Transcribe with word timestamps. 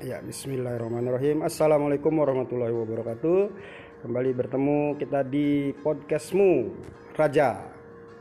Ya, 0.00 0.16
bismillahirrahmanirrahim. 0.24 1.44
Assalamualaikum 1.44 2.24
warahmatullahi 2.24 2.72
wabarakatuh. 2.72 3.38
Kembali 4.00 4.32
bertemu 4.32 4.96
kita 4.96 5.20
di 5.28 5.76
podcastmu 5.76 6.72
Raja 7.12 7.68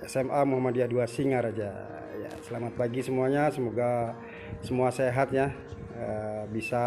SMA 0.04 0.44
Muhammadiyah 0.44 0.92
2 0.92 1.08
Singaraja. 1.08 1.72
Ya, 2.20 2.32
selamat 2.44 2.76
pagi 2.76 3.00
semuanya. 3.00 3.48
Semoga 3.56 4.12
semua 4.60 4.92
sehat 4.92 5.32
ya. 5.32 5.56
Eh, 5.96 6.52
bisa 6.52 6.84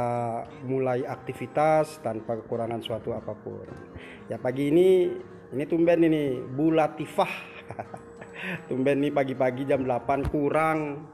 mulai 0.69 1.09
aktivitas 1.09 1.97
tanpa 2.05 2.37
kekurangan 2.45 2.85
suatu 2.85 3.17
apa 3.17 3.33
pun. 3.33 3.65
Ya, 4.29 4.37
pagi 4.37 4.69
ini 4.69 5.09
ini 5.57 5.65
tumben 5.65 6.05
ini 6.05 6.37
Bu 6.37 6.69
Latifah. 6.69 7.33
tumben 8.69 9.01
nih 9.01 9.09
pagi-pagi 9.09 9.65
jam 9.65 9.89
8 9.89 10.29
kurang 10.29 11.09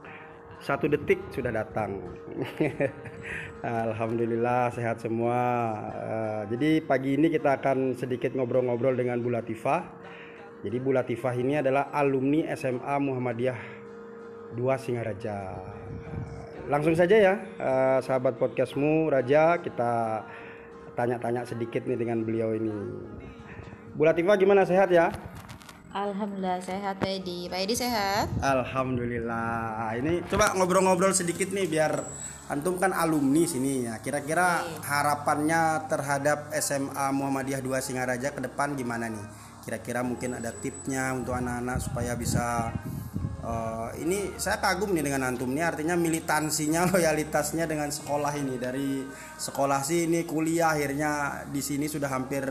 satu 0.59 0.91
detik 0.91 1.19
sudah 1.31 1.55
datang. 1.55 2.03
Alhamdulillah 3.63 4.71
sehat 4.75 4.99
semua. 4.99 5.39
Uh, 5.95 6.41
jadi 6.51 6.83
pagi 6.83 7.15
ini 7.15 7.31
kita 7.31 7.59
akan 7.59 7.95
sedikit 7.95 8.35
ngobrol-ngobrol 8.35 8.95
dengan 8.95 9.19
Bu 9.23 9.31
Latifah. 9.31 9.87
Jadi 10.59 10.77
Bu 10.83 10.91
Latifah 10.91 11.33
ini 11.39 11.63
adalah 11.63 11.87
alumni 11.95 12.51
SMA 12.55 12.95
Muhammadiyah 12.99 13.59
2 14.55 14.83
Singaraja. 14.83 15.55
Langsung 16.67 16.93
saja 16.93 17.15
ya, 17.15 17.33
uh, 17.57 17.99
sahabat 18.03 18.35
podcastmu 18.37 19.09
Raja, 19.09 19.57
kita 19.63 20.21
tanya-tanya 20.93 21.47
sedikit 21.47 21.87
nih 21.87 21.97
dengan 21.97 22.21
beliau 22.27 22.51
ini. 22.51 22.75
Bu 23.95 24.03
Latifah 24.03 24.35
gimana 24.35 24.67
sehat 24.67 24.91
ya? 24.91 25.11
Alhamdulillah 25.89 26.61
sehat 26.61 27.01
Pak 27.01 27.09
Edi. 27.09 27.49
Pak 27.49 27.65
Edi 27.65 27.73
sehat? 27.73 28.29
Alhamdulillah. 28.45 29.89
Ini 29.97 30.21
coba 30.29 30.53
ngobrol-ngobrol 30.53 31.17
sedikit 31.17 31.49
nih 31.49 31.65
biar 31.65 32.05
antum 32.45 32.77
kan 32.77 32.93
alumni 32.93 33.49
sini 33.49 33.89
ya. 33.89 33.97
Kira-kira 33.97 34.61
harapannya 34.85 35.89
terhadap 35.89 36.53
SMA 36.61 37.09
Muhammadiyah 37.09 37.65
2 37.65 37.73
Singaraja 37.81 38.29
ke 38.29 38.37
depan 38.37 38.77
gimana 38.77 39.09
nih? 39.09 39.25
Kira-kira 39.65 40.05
mungkin 40.05 40.37
ada 40.37 40.53
tipsnya 40.53 41.09
untuk 41.09 41.33
anak-anak 41.33 41.81
supaya 41.81 42.13
bisa 42.13 42.69
uh, 43.41 43.89
ini 43.97 44.37
saya 44.37 44.61
kagum 44.61 44.93
nih 44.93 45.09
dengan 45.09 45.25
antum 45.25 45.49
nih 45.49 45.73
artinya 45.73 45.97
militansinya 45.97 46.85
loyalitasnya 46.93 47.65
dengan 47.65 47.89
sekolah 47.89 48.33
ini 48.37 48.61
dari 48.61 49.01
sekolah 49.41 49.81
sini 49.81 50.21
kuliah 50.21 50.77
akhirnya 50.77 51.43
di 51.49 51.65
sini 51.65 51.89
sudah 51.89 52.13
hampir 52.13 52.45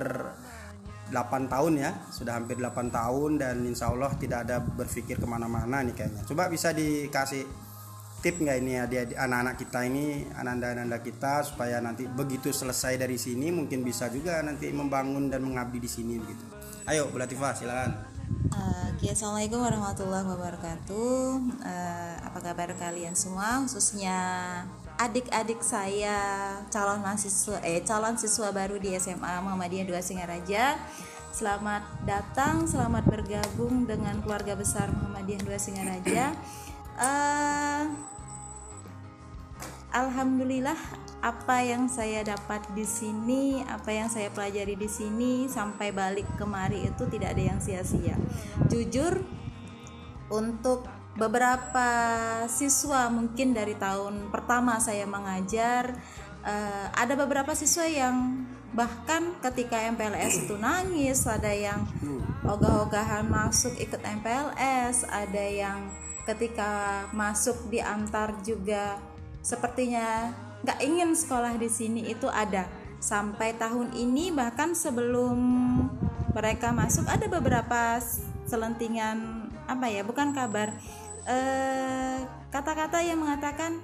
8 1.09 1.49
tahun 1.49 1.73
ya 1.81 1.91
sudah 2.13 2.37
hampir 2.37 2.61
8 2.61 2.93
tahun 2.93 3.41
dan 3.41 3.65
insya 3.65 3.89
Allah 3.89 4.13
tidak 4.21 4.45
ada 4.49 4.61
berpikir 4.61 5.17
ke 5.17 5.27
mana-mana 5.27 5.81
nih 5.85 5.95
kayaknya. 5.97 6.23
Coba 6.29 6.53
bisa 6.53 6.73
dikasih 6.77 7.45
tip 8.19 8.35
nggak 8.43 8.57
ini 8.59 8.73
ya 8.75 8.85
dia 8.91 9.03
anak-anak 9.15 9.55
kita 9.63 9.87
ini 9.87 10.27
ananda-ananda 10.35 10.99
kita 10.99 11.47
supaya 11.47 11.79
nanti 11.79 12.11
begitu 12.11 12.51
selesai 12.51 12.99
dari 12.99 13.15
sini 13.15 13.55
mungkin 13.55 13.87
bisa 13.87 14.11
juga 14.11 14.43
nanti 14.43 14.75
membangun 14.75 15.31
dan 15.31 15.47
mengabdi 15.47 15.79
di 15.79 15.91
sini 15.91 16.19
begitu. 16.19 16.45
Ayo 16.91 17.07
Bu 17.09 17.23
Latifah 17.23 17.55
silakan. 17.55 17.91
Uh, 18.53 18.91
Assalamualaikum 18.99 19.63
warahmatullahi 19.63 20.27
wabarakatuh. 20.27 21.21
Uh, 21.63 22.15
apa 22.27 22.39
kabar 22.43 22.75
kalian 22.77 23.15
semua 23.15 23.63
khususnya 23.65 24.19
adik-adik 24.99 25.63
saya 25.63 26.19
calon 26.75 26.99
mahasiswa 26.99 27.63
eh 27.63 27.87
calon 27.87 28.19
siswa 28.19 28.51
baru 28.51 28.83
di 28.83 28.99
SMA 28.99 29.39
Muhammadiyah 29.47 29.87
2 29.87 29.95
Singaraja. 30.03 30.75
Selamat 31.31 31.87
datang, 32.03 32.67
selamat 32.67 33.07
bergabung 33.07 33.87
dengan 33.87 34.19
keluarga 34.19 34.59
besar 34.59 34.91
Muhammadiyah 34.91 35.47
2 35.47 35.55
Singaraja. 35.55 36.35
Uh, 36.99 37.95
Alhamdulillah 40.03 40.77
apa 41.23 41.63
yang 41.63 41.87
saya 41.87 42.27
dapat 42.27 42.67
di 42.75 42.83
sini, 42.83 43.63
apa 43.71 43.95
yang 43.95 44.11
saya 44.11 44.35
pelajari 44.35 44.75
di 44.75 44.91
sini 44.91 45.47
sampai 45.47 45.95
balik 45.95 46.27
kemari 46.35 46.91
itu 46.91 47.07
tidak 47.07 47.39
ada 47.39 47.43
yang 47.55 47.63
sia-sia. 47.63 48.19
Jujur 48.67 49.23
untuk 50.29 50.85
beberapa 51.19 51.89
siswa 52.47 53.11
mungkin 53.11 53.51
dari 53.51 53.75
tahun 53.75 54.31
pertama 54.31 54.79
saya 54.79 55.03
mengajar 55.05 55.99
uh, 56.47 56.87
ada 56.95 57.19
beberapa 57.19 57.53
siswa 57.59 57.85
yang 57.91 58.47
bahkan 58.71 59.35
ketika 59.43 59.83
MPLS 59.91 60.47
itu 60.47 60.55
nangis 60.55 61.27
ada 61.27 61.51
yang 61.51 61.83
ogah-ogahan 62.47 63.27
masuk 63.27 63.75
ikut 63.83 63.99
MPLS 63.99 65.11
ada 65.11 65.45
yang 65.45 65.91
ketika 66.23 67.05
masuk 67.11 67.57
diantar 67.73 68.37
juga 68.47 69.01
sepertinya 69.43 70.31
nggak 70.63 70.79
ingin 70.83 71.11
sekolah 71.15 71.57
di 71.57 71.71
sini 71.71 72.01
itu 72.11 72.27
ada. 72.29 72.67
Sampai 72.99 73.55
tahun 73.55 73.95
ini 73.95 74.35
bahkan 74.35 74.75
sebelum 74.75 75.39
mereka 76.35 76.75
masuk 76.75 77.07
ada 77.07 77.31
beberapa 77.31 78.03
selentingan 78.51 79.49
apa 79.69 79.87
ya 79.87 80.03
bukan 80.03 80.35
kabar 80.35 80.75
kata-kata 82.49 82.99
uh, 83.01 83.05
yang 83.05 83.21
mengatakan 83.21 83.77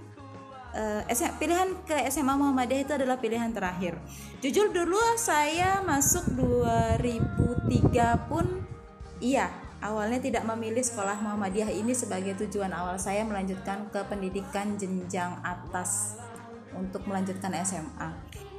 uh, 0.74 1.32
pilihan 1.36 1.68
ke 1.84 1.96
SMA 2.10 2.34
Muhammadiyah 2.34 2.82
itu 2.82 2.92
adalah 2.96 3.16
pilihan 3.20 3.52
terakhir. 3.52 4.00
Jujur 4.40 4.72
dulu 4.74 4.98
saya 5.20 5.80
masuk 5.84 6.34
2003 6.36 8.28
pun 8.28 8.64
iya, 9.22 9.52
awalnya 9.84 10.20
tidak 10.20 10.44
memilih 10.48 10.82
sekolah 10.82 11.20
Muhammadiyah 11.20 11.70
ini 11.70 11.92
sebagai 11.92 12.34
tujuan 12.44 12.72
awal 12.72 12.96
saya 12.96 13.22
melanjutkan 13.24 13.88
ke 13.92 14.00
pendidikan 14.08 14.80
jenjang 14.80 15.38
atas 15.44 16.18
untuk 16.74 17.06
melanjutkan 17.06 17.54
SMA. 17.62 18.10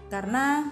Karena 0.07 0.63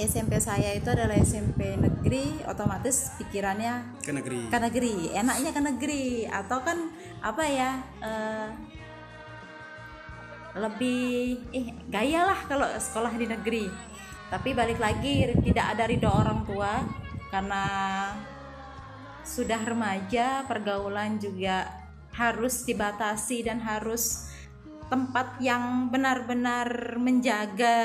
SMP 0.00 0.40
saya 0.40 0.72
itu 0.72 0.88
adalah 0.88 1.12
SMP 1.20 1.76
negeri 1.76 2.40
otomatis 2.48 3.12
pikirannya 3.20 4.00
ke 4.00 4.12
negeri 4.16 4.48
ke 4.48 4.58
negeri 4.58 4.94
enaknya 5.12 5.50
ke 5.52 5.60
negeri 5.60 6.04
atau 6.24 6.64
kan 6.64 6.88
apa 7.20 7.44
ya 7.44 7.70
uh, 8.00 8.48
lebih 10.56 11.38
eh 11.54 11.76
gaya 11.86 12.26
lah 12.26 12.40
kalau 12.48 12.66
sekolah 12.66 13.14
di 13.14 13.26
negeri. 13.28 13.66
Tapi 14.30 14.54
balik 14.54 14.78
lagi 14.78 15.26
tidak 15.42 15.74
ada 15.74 15.84
ridho 15.90 16.10
orang 16.10 16.46
tua 16.46 16.86
karena 17.34 17.64
sudah 19.26 19.58
remaja 19.62 20.46
pergaulan 20.46 21.18
juga 21.18 21.66
harus 22.14 22.66
dibatasi 22.66 23.46
dan 23.46 23.62
harus 23.62 24.30
tempat 24.90 25.38
yang 25.38 25.86
benar-benar 25.90 26.98
menjaga 26.98 27.78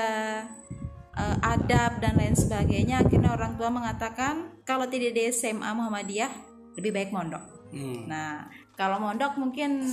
uh, 1.13 1.37
adab 1.41 2.01
dan 2.01 2.17
lain 2.17 2.33
sebagainya. 2.33 3.05
Akhirnya 3.05 3.33
orang 3.33 3.57
tua 3.57 3.69
mengatakan 3.69 4.61
kalau 4.65 4.89
tidak 4.89 5.13
di 5.13 5.29
SMA 5.29 5.69
Muhammadiyah 5.69 6.33
lebih 6.77 6.93
baik 6.93 7.09
mondok. 7.13 7.55
Hmm. 7.75 8.07
nah 8.07 8.47
kalau 8.75 8.99
mondok 8.99 9.39
mungkin 9.39 9.83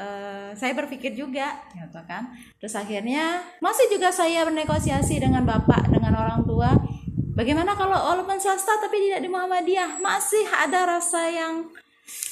uh, 0.00 0.50
saya 0.56 0.72
berpikir 0.76 1.12
juga 1.16 1.60
gitu 1.72 2.00
kan. 2.04 2.32
Terus 2.60 2.74
akhirnya 2.76 3.44
masih 3.60 3.92
juga 3.92 4.12
saya 4.12 4.44
bernegosiasi 4.48 5.20
dengan 5.20 5.44
bapak 5.44 5.88
dengan 5.92 6.16
orang 6.16 6.40
tua. 6.44 6.72
Bagaimana 7.36 7.76
kalau 7.76 7.92
walaupun 7.92 8.40
swasta 8.40 8.80
tapi 8.80 8.96
tidak 9.08 9.20
di 9.20 9.28
Muhammadiyah? 9.28 10.00
Masih 10.00 10.48
ada 10.48 10.96
rasa 10.96 11.28
yang 11.28 11.68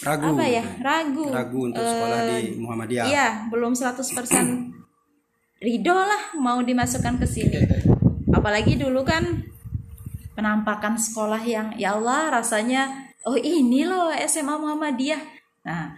ragu 0.00 0.32
apa 0.32 0.44
ya? 0.48 0.64
ragu. 0.80 1.28
Ragu 1.28 1.58
untuk 1.68 1.84
sekolah 1.84 2.18
uh, 2.24 2.28
di 2.28 2.36
eh, 2.40 2.44
Muhammadiyah. 2.56 3.04
iya 3.04 3.28
belum 3.52 3.76
100% 3.76 4.00
ridho 5.60 5.96
lah 5.96 6.22
mau 6.40 6.60
dimasukkan 6.64 7.20
ke 7.20 7.26
sini. 7.28 7.60
Apalagi 8.32 8.80
dulu 8.80 9.04
kan 9.04 9.44
penampakan 10.34 10.98
sekolah 10.98 11.42
yang 11.44 11.76
ya 11.78 11.94
Allah 11.94 12.40
rasanya 12.40 13.12
oh 13.28 13.38
ini 13.38 13.86
loh 13.86 14.10
SMA 14.24 14.56
Muhammadiyah 14.56 15.33
nah 15.64 15.96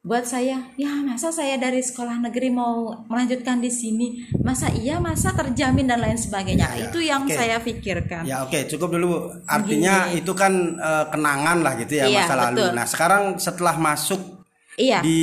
buat 0.00 0.24
saya 0.24 0.72
ya 0.80 0.96
masa 1.04 1.28
saya 1.28 1.60
dari 1.60 1.84
sekolah 1.84 2.24
negeri 2.24 2.48
mau 2.48 3.04
melanjutkan 3.04 3.60
di 3.60 3.68
sini 3.68 4.24
masa 4.40 4.72
iya 4.72 4.96
masa 4.96 5.36
terjamin 5.36 5.84
dan 5.84 6.00
lain 6.00 6.16
sebagainya 6.16 6.72
ya, 6.72 6.72
ya. 6.72 6.84
itu 6.88 6.98
yang 7.04 7.28
okay. 7.28 7.36
saya 7.36 7.60
pikirkan 7.60 8.24
ya 8.24 8.40
oke 8.40 8.48
okay. 8.48 8.64
cukup 8.64 8.96
dulu 8.96 9.28
artinya 9.44 10.08
Gini. 10.08 10.24
itu 10.24 10.32
kan 10.32 10.80
uh, 10.80 11.04
kenangan 11.12 11.60
lah 11.60 11.76
gitu 11.84 12.00
ya 12.00 12.08
iya, 12.08 12.24
masa 12.24 12.32
lalu 12.48 12.64
nah 12.72 12.88
sekarang 12.88 13.36
setelah 13.36 13.76
masuk 13.76 14.40
iya. 14.80 15.04
di 15.04 15.20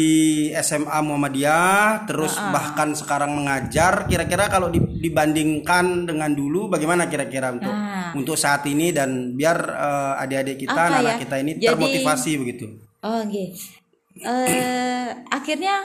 SMA 0.62 1.00
Muhammadiyah 1.02 2.06
terus 2.06 2.38
uh 2.38 2.46
-uh. 2.46 2.54
bahkan 2.54 2.94
sekarang 2.94 3.34
mengajar 3.34 4.06
kira-kira 4.06 4.46
kalau 4.46 4.70
dibandingkan 4.70 6.06
dengan 6.06 6.38
dulu 6.38 6.70
bagaimana 6.70 7.10
kira-kira 7.10 7.50
untuk 7.50 7.74
uh. 7.74 8.14
untuk 8.14 8.38
saat 8.38 8.62
ini 8.70 8.94
dan 8.94 9.34
biar 9.34 9.58
uh, 9.58 10.22
adik-adik 10.22 10.70
kita 10.70 10.78
anak-anak 10.78 11.18
ya? 11.18 11.22
kita 11.26 11.36
ini 11.42 11.52
Jadi, 11.58 11.66
termotivasi 11.66 12.32
begitu 12.38 12.87
oh 13.04 13.22
okay. 13.26 13.54
uh, 14.26 14.48
eh, 14.48 15.10
akhirnya 15.30 15.76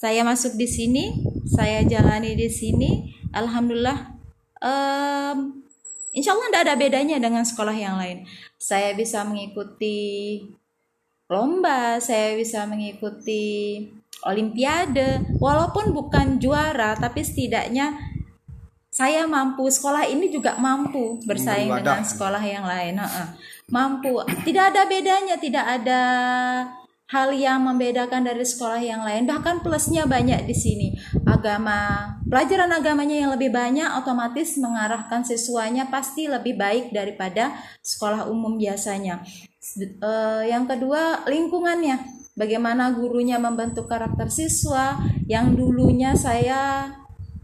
saya 0.00 0.22
masuk 0.22 0.54
di 0.54 0.68
sini 0.68 1.04
saya 1.48 1.82
jalani 1.84 2.36
di 2.36 2.48
sini 2.48 3.16
alhamdulillah 3.32 4.16
um, 4.60 5.66
Insya 6.16 6.32
Allah 6.32 6.48
tidak 6.48 6.64
ada 6.64 6.74
bedanya 6.80 7.20
dengan 7.20 7.44
sekolah 7.44 7.76
yang 7.76 8.00
lain. 8.00 8.24
Saya 8.56 8.96
bisa 8.96 9.20
mengikuti 9.20 10.40
lomba, 11.28 12.00
saya 12.00 12.32
bisa 12.40 12.64
mengikuti 12.64 13.84
olimpiade 14.24 15.36
walaupun 15.36 15.92
bukan 15.92 16.40
juara 16.40 16.96
tapi 16.96 17.20
setidaknya 17.20 17.94
saya 18.88 19.28
mampu 19.28 19.68
sekolah 19.68 20.08
ini 20.08 20.32
juga 20.32 20.56
mampu 20.56 21.20
bersaing 21.28 21.68
dengan 21.68 22.00
sekolah 22.00 22.40
yang 22.40 22.64
lain 22.64 22.96
mampu. 23.70 24.22
Tidak 24.46 24.64
ada 24.74 24.86
bedanya 24.86 25.36
tidak 25.38 25.66
ada 25.66 26.02
hal 27.06 27.30
yang 27.30 27.62
membedakan 27.62 28.26
dari 28.26 28.42
sekolah 28.42 28.82
yang 28.82 29.02
lain. 29.06 29.26
Bahkan 29.26 29.62
plusnya 29.62 30.06
banyak 30.06 30.46
di 30.46 30.54
sini. 30.54 30.88
Agama 31.26 32.10
pelajaran 32.26 32.70
agamanya 32.74 33.16
yang 33.26 33.30
lebih 33.34 33.54
banyak 33.54 33.86
otomatis 33.98 34.58
mengarahkan 34.58 35.22
siswanya 35.22 35.86
pasti 35.90 36.26
lebih 36.26 36.58
baik 36.58 36.90
daripada 36.90 37.54
sekolah 37.82 38.26
umum 38.26 38.58
biasanya. 38.58 39.22
Uh, 40.02 40.42
yang 40.46 40.66
kedua 40.66 41.26
lingkungannya. 41.26 42.18
Bagaimana 42.36 42.92
gurunya 42.92 43.40
membentuk 43.40 43.88
karakter 43.88 44.28
siswa 44.28 45.00
yang 45.24 45.56
dulunya 45.56 46.12
saya 46.12 46.84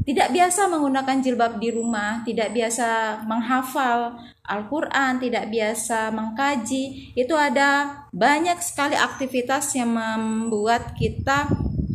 tidak 0.05 0.35
biasa 0.35 0.69
menggunakan 0.69 1.23
jilbab 1.25 1.57
di 1.57 1.73
rumah, 1.73 2.21
tidak 2.27 2.53
biasa 2.53 3.23
menghafal 3.25 4.21
Al-Quran, 4.43 5.23
tidak 5.23 5.55
biasa 5.55 6.11
mengkaji, 6.11 7.15
itu 7.15 7.35
ada 7.39 8.03
banyak 8.11 8.59
sekali 8.59 8.99
aktivitas 8.99 9.71
yang 9.79 9.95
membuat 9.95 10.99
kita 10.99 11.47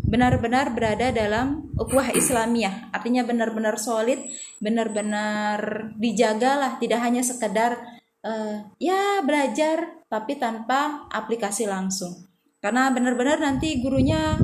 benar-benar 0.08 0.72
berada 0.72 1.12
dalam 1.12 1.68
ukhuwah 1.76 2.16
Islamiyah. 2.16 2.96
Artinya 2.96 3.28
benar-benar 3.28 3.76
solid, 3.76 4.24
benar-benar 4.64 5.92
dijagalah, 6.00 6.80
tidak 6.80 7.04
hanya 7.04 7.20
sekedar 7.20 7.76
uh, 8.24 8.64
ya 8.80 9.20
belajar 9.28 10.08
tapi 10.08 10.40
tanpa 10.40 11.12
aplikasi 11.12 11.68
langsung. 11.68 12.32
Karena 12.64 12.88
benar-benar 12.96 13.44
nanti 13.44 13.84
gurunya 13.84 14.40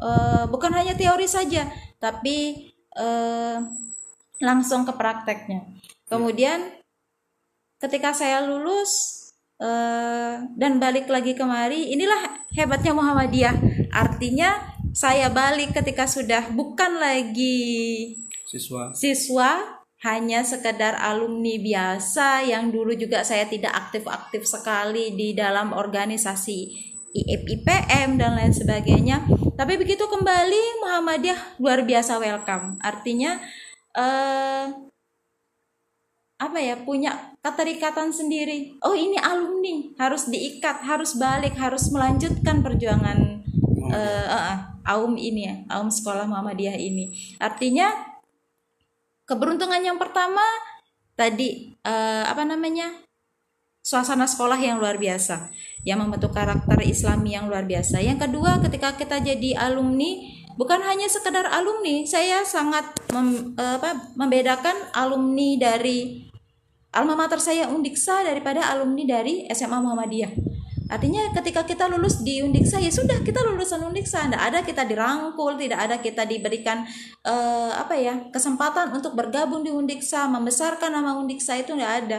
uh, 0.00 0.48
bukan 0.48 0.72
hanya 0.72 0.96
teori 0.96 1.28
saja, 1.28 1.68
tapi 2.00 2.72
uh, 2.96 3.60
langsung 4.40 4.88
ke 4.88 4.96
prakteknya. 4.96 5.68
Kemudian 6.08 6.81
ketika 7.82 8.14
saya 8.14 8.46
lulus 8.46 8.90
uh, 9.58 10.38
dan 10.54 10.78
balik 10.78 11.10
lagi 11.10 11.34
kemari, 11.34 11.90
inilah 11.90 12.46
hebatnya 12.54 12.94
Muhammadiyah. 12.94 13.58
Artinya 13.90 14.78
saya 14.94 15.26
balik 15.34 15.74
ketika 15.74 16.06
sudah 16.06 16.52
bukan 16.52 17.00
lagi 17.00 18.12
siswa 18.44 18.92
siswa 18.92 19.80
hanya 20.04 20.44
sekedar 20.44 21.00
alumni 21.00 21.56
biasa 21.56 22.44
yang 22.44 22.68
dulu 22.68 22.92
juga 22.92 23.24
saya 23.24 23.48
tidak 23.48 23.72
aktif-aktif 23.72 24.44
sekali 24.44 25.16
di 25.16 25.32
dalam 25.32 25.72
organisasi 25.72 26.58
IIP 27.12 27.64
IPM 27.64 28.20
dan 28.20 28.36
lain 28.36 28.52
sebagainya. 28.52 29.24
Tapi 29.56 29.80
begitu 29.80 30.04
kembali 30.04 30.84
Muhammadiyah 30.84 31.60
luar 31.60 31.84
biasa 31.84 32.20
welcome. 32.20 32.76
Artinya 32.84 33.40
eh, 33.96 34.64
apa 36.42 36.58
ya 36.58 36.76
punya 36.82 37.31
keterikatan 37.42 38.14
sendiri. 38.14 38.78
Oh 38.86 38.94
ini 38.94 39.18
alumni 39.18 39.90
harus 39.98 40.30
diikat, 40.30 40.86
harus 40.86 41.18
balik, 41.18 41.58
harus 41.58 41.90
melanjutkan 41.90 42.62
perjuangan 42.62 43.42
uh, 43.90 44.26
uh, 44.30 44.42
uh, 44.54 44.58
aum 44.86 45.18
ini 45.18 45.50
ya, 45.50 45.54
aum 45.74 45.90
sekolah 45.90 46.24
Muhammadiyah 46.30 46.78
ini. 46.78 47.10
Artinya 47.42 47.90
keberuntungan 49.26 49.82
yang 49.82 49.98
pertama 49.98 50.42
tadi 51.18 51.74
uh, 51.82 52.24
apa 52.30 52.46
namanya 52.46 53.02
suasana 53.82 54.30
sekolah 54.30 54.56
yang 54.62 54.78
luar 54.78 54.94
biasa 54.94 55.50
yang 55.82 55.98
membentuk 55.98 56.30
karakter 56.30 56.78
Islami 56.86 57.34
yang 57.34 57.50
luar 57.50 57.66
biasa. 57.66 57.98
Yang 57.98 58.30
kedua, 58.30 58.62
ketika 58.62 58.94
kita 58.94 59.18
jadi 59.18 59.58
alumni, 59.58 60.22
bukan 60.54 60.78
hanya 60.86 61.10
sekedar 61.10 61.50
alumni, 61.50 62.06
saya 62.06 62.46
sangat 62.46 62.86
mem, 63.10 63.58
apa, 63.58 64.14
membedakan 64.14 64.94
alumni 64.94 65.58
dari 65.58 66.30
alma 66.92 67.16
mater 67.16 67.40
saya 67.40 67.72
Undiksa 67.72 68.20
daripada 68.22 68.68
alumni 68.68 69.08
dari 69.08 69.48
SMA 69.48 69.80
Muhammadiyah. 69.80 70.32
Artinya 70.92 71.32
ketika 71.32 71.64
kita 71.64 71.88
lulus 71.88 72.20
di 72.20 72.44
Undiksa 72.44 72.76
ya 72.76 72.92
sudah 72.92 73.24
kita 73.24 73.40
lulusan 73.48 73.80
Undiksa, 73.80 74.28
tidak 74.28 74.42
ada 74.44 74.58
kita 74.60 74.84
dirangkul, 74.84 75.56
tidak 75.56 75.88
ada 75.88 75.96
kita 76.04 76.28
diberikan 76.28 76.84
uh, 77.24 77.72
apa 77.80 77.96
ya 77.96 78.28
kesempatan 78.28 78.92
untuk 78.92 79.16
bergabung 79.16 79.64
di 79.64 79.72
Undiksa, 79.72 80.28
membesarkan 80.28 80.92
nama 80.92 81.16
Undiksa 81.16 81.56
itu 81.56 81.72
tidak 81.72 81.92
ada. 82.04 82.18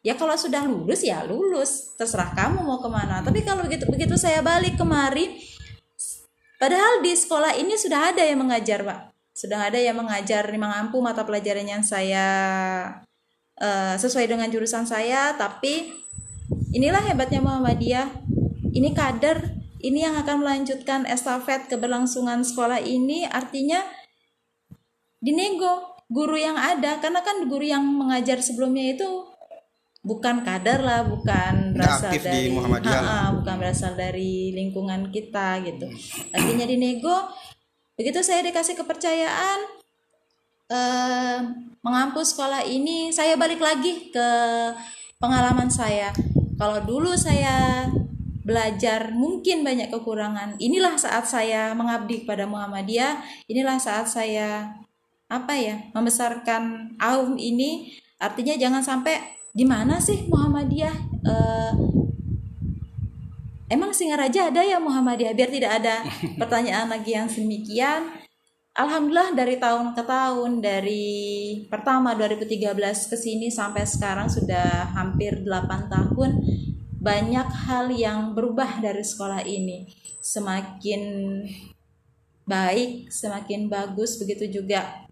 Ya 0.00 0.16
kalau 0.16 0.32
sudah 0.40 0.64
lulus 0.64 1.04
ya 1.04 1.20
lulus. 1.28 1.92
Terserah 2.00 2.32
kamu 2.32 2.64
mau 2.64 2.80
ke 2.80 2.88
mana. 2.88 3.20
Tapi 3.20 3.44
kalau 3.44 3.60
begitu 3.68 3.84
begitu 3.92 4.16
saya 4.16 4.40
balik 4.40 4.80
kemari 4.80 5.36
padahal 6.56 7.04
di 7.04 7.12
sekolah 7.12 7.60
ini 7.60 7.76
sudah 7.76 8.08
ada 8.08 8.24
yang 8.24 8.40
mengajar 8.40 8.88
pak. 8.88 9.12
Sudah 9.36 9.68
ada 9.68 9.76
yang 9.76 10.00
mengajar 10.00 10.48
mampu 10.56 10.96
mata 11.04 11.28
pelajaran 11.28 11.68
yang 11.68 11.84
saya 11.84 12.24
uh, 13.60 13.94
sesuai 13.98 14.26
dengan 14.30 14.48
jurusan 14.50 14.86
saya 14.86 15.34
tapi 15.38 15.94
inilah 16.74 17.02
hebatnya 17.04 17.42
Muhammadiyah. 17.42 18.08
Ini 18.74 18.90
kader 18.90 19.54
ini 19.84 20.02
yang 20.02 20.18
akan 20.18 20.42
melanjutkan 20.42 21.04
estafet 21.06 21.70
keberlangsungan 21.70 22.42
sekolah 22.42 22.82
ini. 22.82 23.28
Artinya 23.28 23.84
dinego 25.22 25.94
guru 26.10 26.36
yang 26.36 26.58
ada 26.58 26.98
karena 26.98 27.20
kan 27.22 27.46
guru 27.46 27.64
yang 27.64 27.84
mengajar 27.84 28.40
sebelumnya 28.42 28.96
itu 28.96 29.08
bukan 30.04 30.44
kader 30.44 30.84
lah, 30.84 31.00
bukan 31.08 31.72
berasal 31.72 32.12
dari 32.12 32.52
di 32.52 32.56
ha, 32.60 33.00
ha, 33.00 33.18
bukan 33.32 33.54
berasal 33.56 33.92
dari 33.96 34.52
lingkungan 34.52 35.08
kita 35.08 35.64
gitu. 35.64 35.88
Artinya 36.32 36.66
di 36.68 36.76
nego 36.76 37.32
begitu 37.94 38.20
saya 38.20 38.42
dikasih 38.42 38.74
kepercayaan 38.74 39.58
eh, 40.66 41.38
mengampu 41.84 42.24
sekolah 42.24 42.64
ini, 42.64 43.12
saya 43.12 43.36
balik 43.36 43.60
lagi 43.60 44.08
ke 44.08 44.28
pengalaman 45.20 45.68
saya. 45.68 46.10
Kalau 46.56 46.80
dulu 46.80 47.12
saya 47.12 47.86
belajar 48.44 49.12
mungkin 49.12 49.60
banyak 49.64 49.92
kekurangan. 49.92 50.56
Inilah 50.60 50.96
saat 50.96 51.28
saya 51.28 51.76
mengabdi 51.76 52.24
kepada 52.24 52.48
Muhammadiyah. 52.48 53.20
Inilah 53.48 53.76
saat 53.76 54.08
saya 54.08 54.72
apa 55.28 55.56
ya 55.56 55.92
membesarkan 55.92 56.94
aum 57.00 57.36
ini. 57.36 57.92
Artinya 58.20 58.56
jangan 58.56 58.84
sampai 58.84 59.20
di 59.54 59.64
mana 59.64 60.00
sih 60.00 60.26
Muhammadiyah 60.28 60.96
uh, 61.24 61.72
emang 63.70 63.94
Singaraja 63.94 64.50
ada 64.50 64.60
ya 64.60 64.82
Muhammadiyah 64.82 65.34
biar 65.34 65.50
tidak 65.50 65.72
ada 65.82 66.02
pertanyaan 66.40 66.90
lagi 66.90 67.14
yang 67.14 67.30
semikian 67.30 68.23
Alhamdulillah 68.74 69.38
dari 69.38 69.54
tahun 69.62 69.94
ke 69.94 70.02
tahun 70.02 70.58
dari 70.58 71.06
pertama 71.70 72.10
2013 72.18 72.74
ke 73.06 73.14
sini 73.14 73.46
sampai 73.46 73.86
sekarang 73.86 74.26
sudah 74.26 74.90
hampir 74.98 75.46
8 75.46 75.86
tahun 75.86 76.30
banyak 76.98 77.48
hal 77.70 77.94
yang 77.94 78.34
berubah 78.34 78.82
dari 78.82 79.06
sekolah 79.06 79.46
ini. 79.46 79.86
Semakin 80.18 81.02
baik 82.50 83.14
semakin 83.14 83.70
bagus 83.70 84.18
begitu 84.18 84.50
juga 84.58 85.06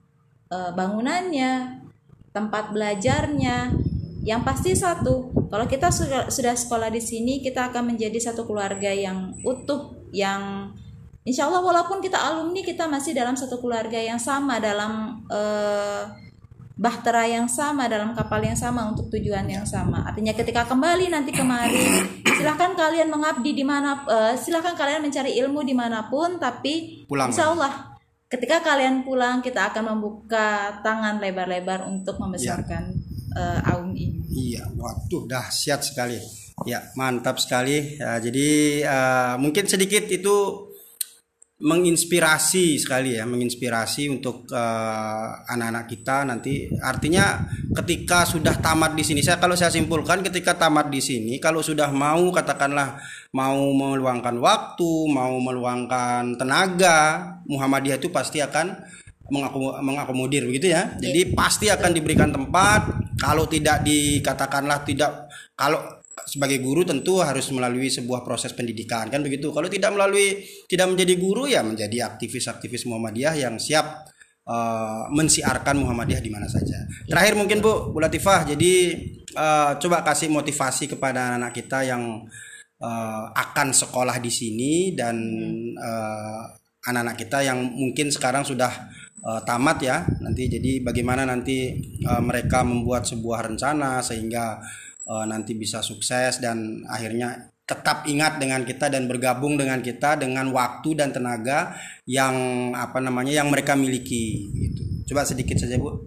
uh, 0.51 0.75
bangunannya 0.75 1.87
tempat 2.35 2.75
belajarnya. 2.75 3.79
Yang 4.27 4.43
pasti 4.43 4.71
satu, 4.75 5.35
kalau 5.51 5.67
kita 5.67 5.91
sudah 6.31 6.55
sekolah 6.55 6.95
di 6.95 7.03
sini, 7.03 7.43
kita 7.43 7.75
akan 7.75 7.95
menjadi 7.95 8.31
satu 8.31 8.47
keluarga 8.47 8.87
yang 8.95 9.35
utuh, 9.43 9.99
yang 10.15 10.71
insya 11.23 11.47
Allah 11.47 11.63
walaupun 11.63 12.03
kita 12.03 12.19
alumni, 12.19 12.63
kita 12.63 12.87
masih 12.91 13.15
dalam 13.15 13.35
satu 13.39 13.59
keluarga 13.63 13.99
yang 13.99 14.19
sama, 14.19 14.59
dalam 14.59 15.23
uh, 15.31 16.05
bahtera 16.79 17.29
yang 17.31 17.47
sama, 17.47 17.87
dalam 17.87 18.17
kapal 18.17 18.43
yang 18.43 18.59
sama 18.59 18.89
untuk 18.91 19.07
tujuan 19.13 19.47
yang 19.47 19.63
sama. 19.63 20.03
Artinya 20.09 20.35
ketika 20.35 20.67
kembali 20.67 21.13
nanti 21.13 21.31
kemari, 21.31 21.85
silahkan 22.39 22.75
kalian 22.75 23.09
mengabdi 23.13 23.55
di 23.55 23.65
mana, 23.65 24.03
uh, 24.09 24.35
silahkan 24.35 24.75
kalian 24.75 25.05
mencari 25.05 25.39
ilmu 25.39 25.63
di 25.63 25.75
mana 25.77 26.11
pun, 26.11 26.43
tapi 26.43 27.07
Pulang. 27.07 27.31
insya 27.31 27.55
Allah 27.55 27.93
ketika 28.33 28.65
kalian 28.65 29.05
pulang 29.05 29.45
kita 29.45 29.69
akan 29.69 29.93
membuka 29.93 30.81
tangan 30.81 31.21
lebar-lebar 31.21 31.85
untuk 31.85 32.17
membesarkan 32.17 32.89
ya 32.89 33.13
uh, 33.37 33.71
Aum 33.77 33.93
ini. 33.97 34.21
Iya, 34.33 34.69
waduh 34.77 35.29
dahsyat 35.29 35.85
sekali. 35.85 36.21
Ya, 36.69 36.85
mantap 36.95 37.41
sekali. 37.41 37.97
Ya, 37.97 38.21
jadi 38.21 38.49
uh, 38.87 39.35
mungkin 39.41 39.67
sedikit 39.67 40.07
itu 40.09 40.69
menginspirasi 41.63 42.75
sekali 42.83 43.15
ya, 43.15 43.23
menginspirasi 43.23 44.11
untuk 44.11 44.51
uh, 44.51 45.47
anak-anak 45.47 45.87
kita 45.87 46.27
nanti. 46.27 46.67
Artinya 46.83 47.39
ketika 47.79 48.27
sudah 48.27 48.59
tamat 48.59 48.99
di 48.99 49.07
sini, 49.07 49.23
saya 49.23 49.39
kalau 49.39 49.55
saya 49.55 49.71
simpulkan 49.71 50.27
ketika 50.27 50.59
tamat 50.59 50.91
di 50.91 50.99
sini, 50.99 51.39
kalau 51.39 51.63
sudah 51.63 51.95
mau 51.95 52.35
katakanlah 52.35 52.99
mau 53.31 53.63
meluangkan 53.79 54.43
waktu, 54.43 54.93
mau 55.07 55.39
meluangkan 55.39 56.35
tenaga, 56.35 57.39
Muhammadiyah 57.47 58.03
itu 58.03 58.11
pasti 58.11 58.43
akan 58.43 58.83
mengakomodir 59.79 60.43
begitu 60.51 60.75
ya. 60.75 60.99
Jadi 60.99 61.31
iya. 61.31 61.33
pasti 61.33 61.71
akan 61.71 61.95
diberikan 61.95 62.35
tempat 62.35 63.15
kalau 63.23 63.47
tidak 63.47 63.87
dikatakanlah 63.87 64.83
tidak 64.83 65.31
kalau 65.55 66.02
sebagai 66.29 66.61
guru 66.61 66.85
tentu 66.85 67.19
harus 67.21 67.49
melalui 67.51 67.89
sebuah 67.89 68.23
proses 68.23 68.53
pendidikan 68.53 69.09
kan 69.09 69.21
begitu. 69.25 69.51
Kalau 69.51 69.67
tidak 69.67 69.97
melalui 69.97 70.45
tidak 70.69 70.93
menjadi 70.93 71.15
guru 71.19 71.45
ya 71.49 71.65
menjadi 71.65 72.15
aktivis-aktivis 72.15 72.85
Muhammadiyah 72.89 73.35
yang 73.37 73.57
siap 73.57 74.07
uh, 74.47 75.09
mensiarkan 75.11 75.83
Muhammadiyah 75.83 76.23
di 76.23 76.31
mana 76.31 76.47
saja. 76.47 76.85
Terakhir 77.09 77.35
mungkin 77.35 77.59
Bu, 77.65 77.91
Bu 77.91 77.99
Latifah, 77.99 78.49
jadi 78.55 78.73
uh, 79.35 79.79
coba 79.81 80.05
kasih 80.07 80.29
motivasi 80.29 80.91
kepada 80.93 81.35
anak-anak 81.35 81.53
kita 81.53 81.79
yang 81.87 82.03
uh, 82.83 83.25
akan 83.33 83.69
sekolah 83.73 84.17
di 84.19 84.31
sini 84.33 84.75
dan 84.93 85.17
anak 85.79 86.59
anak-anak 86.83 87.15
kita 87.15 87.39
yang 87.47 87.63
mungkin 87.63 88.11
sekarang 88.11 88.43
sudah 88.43 88.91
uh, 89.23 89.41
tamat 89.47 89.79
ya 89.83 89.97
nanti 90.19 90.51
jadi 90.51 90.83
bagaimana 90.83 91.23
nanti 91.23 91.79
uh, 92.03 92.19
mereka 92.19 92.67
membuat 92.67 93.07
sebuah 93.07 93.47
rencana 93.47 94.03
sehingga 94.03 94.59
uh, 95.07 95.27
nanti 95.27 95.55
bisa 95.57 95.81
sukses 95.81 96.39
dan 96.39 96.83
akhirnya 96.87 97.53
tetap 97.63 98.05
ingat 98.11 98.37
dengan 98.43 98.67
kita 98.67 98.91
dan 98.91 99.07
bergabung 99.07 99.57
dengan 99.57 99.81
kita 99.81 100.19
dengan 100.19 100.51
waktu 100.51 100.99
dan 100.99 101.15
tenaga 101.15 101.79
yang 102.05 102.35
apa 102.75 102.99
namanya 102.99 103.33
yang 103.33 103.49
mereka 103.49 103.79
miliki 103.79 104.51
gitu. 104.51 104.83
Coba 105.13 105.25
sedikit 105.25 105.57
saja 105.57 105.79
Bu. 105.79 106.05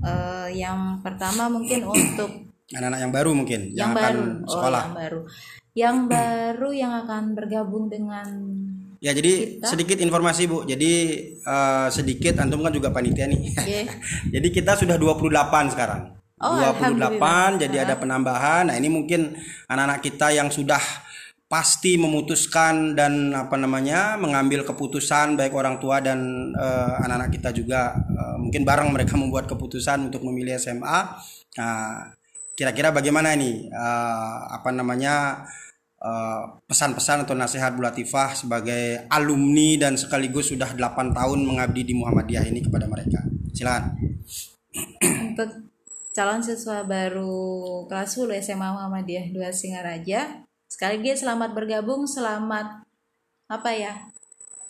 Uh, 0.00 0.48
yang 0.52 0.98
pertama 1.00 1.46
mungkin 1.48 1.86
untuk 1.94 2.50
anak-anak 2.74 3.00
yang 3.00 3.12
baru 3.12 3.30
mungkin 3.32 3.60
yang, 3.72 3.76
yang 3.76 3.92
baru. 3.94 4.04
akan 4.04 4.16
oh, 4.44 4.50
sekolah. 4.50 4.82
Oh, 4.82 4.84
yang 4.84 4.98
baru. 4.98 5.20
Yang 5.70 5.96
baru 6.10 6.68
yang 6.74 6.92
akan 7.06 7.22
bergabung 7.38 7.86
dengan 7.86 8.26
Ya 9.00 9.16
jadi 9.16 9.56
kita. 9.56 9.64
sedikit 9.64 9.96
informasi 9.96 10.44
Bu. 10.44 10.68
Jadi 10.68 10.92
uh, 11.48 11.88
sedikit 11.88 12.36
antum 12.36 12.60
kan 12.60 12.68
juga 12.68 12.92
panitia 12.92 13.24
nih. 13.32 13.40
Yeah. 13.64 13.86
jadi 14.36 14.48
kita 14.52 14.76
sudah 14.76 15.00
28 15.00 15.72
sekarang. 15.72 16.19
Oh, 16.40 16.56
28 16.56 17.60
jadi 17.60 17.84
ada 17.84 18.00
penambahan. 18.00 18.72
Nah, 18.72 18.76
ini 18.80 18.88
mungkin 18.88 19.36
anak-anak 19.68 20.00
kita 20.00 20.32
yang 20.32 20.48
sudah 20.48 20.80
pasti 21.50 22.00
memutuskan 22.00 22.94
dan 22.94 23.34
apa 23.36 23.58
namanya 23.58 24.16
mengambil 24.16 24.62
keputusan 24.62 25.34
baik 25.34 25.50
orang 25.52 25.82
tua 25.82 25.98
dan 25.98 26.48
uh, 26.54 26.94
anak-anak 27.02 27.34
kita 27.34 27.50
juga 27.50 27.92
uh, 27.92 28.38
mungkin 28.40 28.62
bareng 28.64 28.88
mereka 28.88 29.18
membuat 29.20 29.44
keputusan 29.52 30.08
untuk 30.08 30.24
memilih 30.24 30.56
SMA. 30.56 30.98
Nah, 31.60 32.08
kira-kira 32.56 32.88
bagaimana 32.88 33.36
ini 33.36 33.68
uh, 33.68 34.38
apa 34.48 34.72
namanya 34.72 35.44
pesan-pesan 36.64 37.20
uh, 37.20 37.22
atau 37.28 37.36
nasihat 37.36 37.76
Bu 37.76 37.84
Latifah 37.84 38.32
sebagai 38.32 39.04
alumni 39.12 39.76
dan 39.76 40.00
sekaligus 40.00 40.48
sudah 40.48 40.72
8 40.72 41.12
tahun 41.12 41.44
mengabdi 41.44 41.84
di 41.84 41.92
Muhammadiyah 41.92 42.48
ini 42.48 42.64
kepada 42.64 42.88
mereka. 42.88 43.20
Silakan. 43.52 44.00
Untuk 45.36 45.69
calon 46.10 46.42
siswa 46.42 46.82
baru 46.82 47.86
kelas 47.86 48.18
10 48.18 48.42
SMA 48.42 48.68
Muhammadiyah 48.74 49.30
2 49.30 49.40
Singaraja. 49.54 50.42
Sekali 50.66 51.02
lagi 51.02 51.22
selamat 51.22 51.50
bergabung, 51.54 52.06
selamat 52.06 52.86
apa 53.50 53.70
ya? 53.74 53.94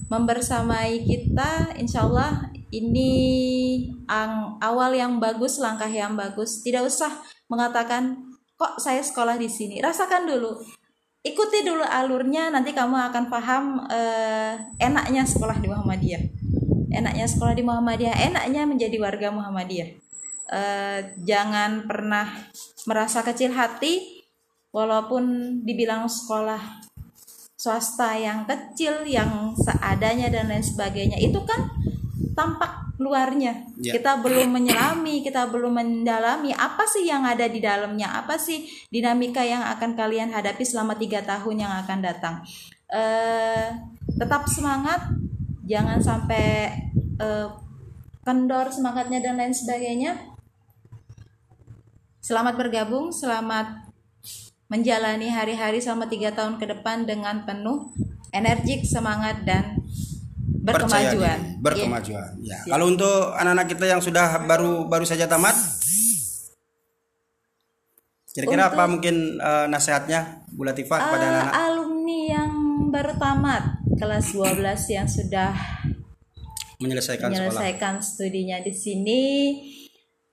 Membersamai 0.08 1.04
kita, 1.04 1.76
insya 1.76 2.08
Allah 2.08 2.48
ini 2.72 3.12
ang, 4.08 4.56
awal 4.64 4.96
yang 4.96 5.20
bagus, 5.20 5.60
langkah 5.60 5.88
yang 5.88 6.16
bagus. 6.16 6.64
Tidak 6.64 6.80
usah 6.80 7.12
mengatakan 7.52 8.16
kok 8.56 8.80
saya 8.80 9.04
sekolah 9.04 9.36
di 9.36 9.48
sini. 9.48 9.80
Rasakan 9.80 10.24
dulu, 10.24 10.56
ikuti 11.20 11.64
dulu 11.64 11.84
alurnya. 11.84 12.48
Nanti 12.48 12.72
kamu 12.72 12.96
akan 13.12 13.24
paham 13.28 13.64
eh, 13.92 14.56
enaknya 14.80 15.28
sekolah 15.28 15.60
di 15.60 15.68
Muhammadiyah. 15.68 16.22
Enaknya 16.90 17.28
sekolah 17.28 17.52
di 17.52 17.62
Muhammadiyah, 17.64 18.16
enaknya 18.32 18.64
menjadi 18.64 18.96
warga 18.98 19.28
Muhammadiyah 19.30 20.09
uh, 20.50 20.98
jangan 21.22 21.86
pernah 21.86 22.26
merasa 22.84 23.22
kecil 23.22 23.54
hati 23.54 24.26
walaupun 24.74 25.56
dibilang 25.62 26.10
sekolah 26.10 26.90
swasta 27.54 28.16
yang 28.16 28.48
kecil 28.48 29.04
yang 29.04 29.52
seadanya 29.54 30.32
dan 30.32 30.48
lain 30.48 30.64
sebagainya. 30.64 31.20
Itu 31.20 31.44
kan 31.46 31.70
tampak 32.32 32.96
luarnya. 33.00 33.64
Yeah. 33.80 33.96
kita 33.96 34.20
belum 34.20 34.60
menyelami 34.60 35.24
kita 35.24 35.48
belum 35.48 35.72
mendalami 35.80 36.52
apa 36.52 36.84
sih 36.84 37.08
yang 37.08 37.24
ada 37.24 37.48
di 37.48 37.56
dalamnya 37.56 38.12
apa 38.12 38.36
sih 38.36 38.68
dinamika 38.92 39.40
yang 39.40 39.64
akan 39.64 39.96
kalian 39.96 40.28
hadapi 40.36 40.60
selama 40.68 41.00
tiga 41.00 41.24
tahun 41.24 41.64
yang 41.64 41.72
akan 41.84 41.98
datang. 42.04 42.44
Uh, 42.90 43.72
tetap 44.20 44.44
semangat 44.50 45.00
jangan 45.64 45.96
sampai 46.02 46.74
uh, 47.22 47.48
kendor 48.20 48.68
semangatnya 48.68 49.24
dan 49.24 49.40
lain 49.40 49.54
sebagainya 49.54 50.30
Selamat 52.20 52.52
bergabung, 52.52 53.16
selamat 53.16 53.88
menjalani 54.68 55.32
hari-hari 55.32 55.80
selama 55.80 56.04
tiga 56.04 56.36
tahun 56.36 56.60
ke 56.60 56.68
depan 56.68 57.08
dengan 57.08 57.48
penuh 57.48 57.96
energik, 58.28 58.84
semangat 58.84 59.40
dan 59.48 59.80
berkemajuan. 60.60 61.56
berkemajuan. 61.64 62.36
Yeah. 62.44 62.60
Ya. 62.68 62.76
Kalau 62.76 62.92
untuk 62.92 63.32
anak-anak 63.40 63.66
kita 63.72 63.84
yang 63.88 64.04
sudah 64.04 64.36
baru 64.44 64.84
baru 64.84 65.08
saja 65.08 65.24
tamat, 65.24 65.56
kira-kira 68.36 68.68
apa 68.68 68.84
mungkin 68.84 69.40
uh, 69.40 69.64
nasihatnya 69.72 70.44
Bu 70.52 70.68
Latifah 70.68 71.00
kepada 71.00 71.24
uh, 71.24 71.30
anak-anak? 71.32 71.54
Alumni 71.56 72.20
yang 72.36 72.52
baru 72.92 73.12
tamat 73.16 73.64
kelas 73.96 74.36
12 74.36 74.60
yang 74.92 75.08
sudah 75.08 75.56
menyelesaikan, 76.84 77.32
menyelesaikan 77.32 78.04
studinya 78.04 78.60
di 78.60 78.76
sini 78.76 79.24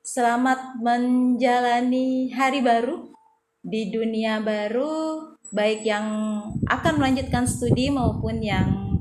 Selamat 0.08 0.80
menjalani 0.80 2.32
hari 2.32 2.64
baru 2.64 3.12
di 3.60 3.92
dunia 3.92 4.40
baru, 4.40 5.20
baik 5.52 5.84
yang 5.84 6.08
akan 6.64 6.96
melanjutkan 6.96 7.44
studi 7.44 7.92
maupun 7.92 8.40
yang 8.40 8.96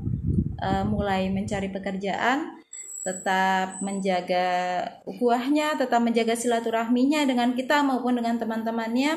uh, 0.59 0.83
mulai 0.83 1.31
mencari 1.31 1.71
pekerjaan. 1.71 2.59
Tetap 3.07 3.79
menjaga 3.79 4.83
ukhuwahnya, 5.07 5.79
tetap 5.79 6.03
menjaga 6.03 6.35
silaturahminya 6.35 7.23
dengan 7.23 7.55
kita 7.55 7.87
maupun 7.87 8.19
dengan 8.19 8.35
teman-temannya. 8.35 9.15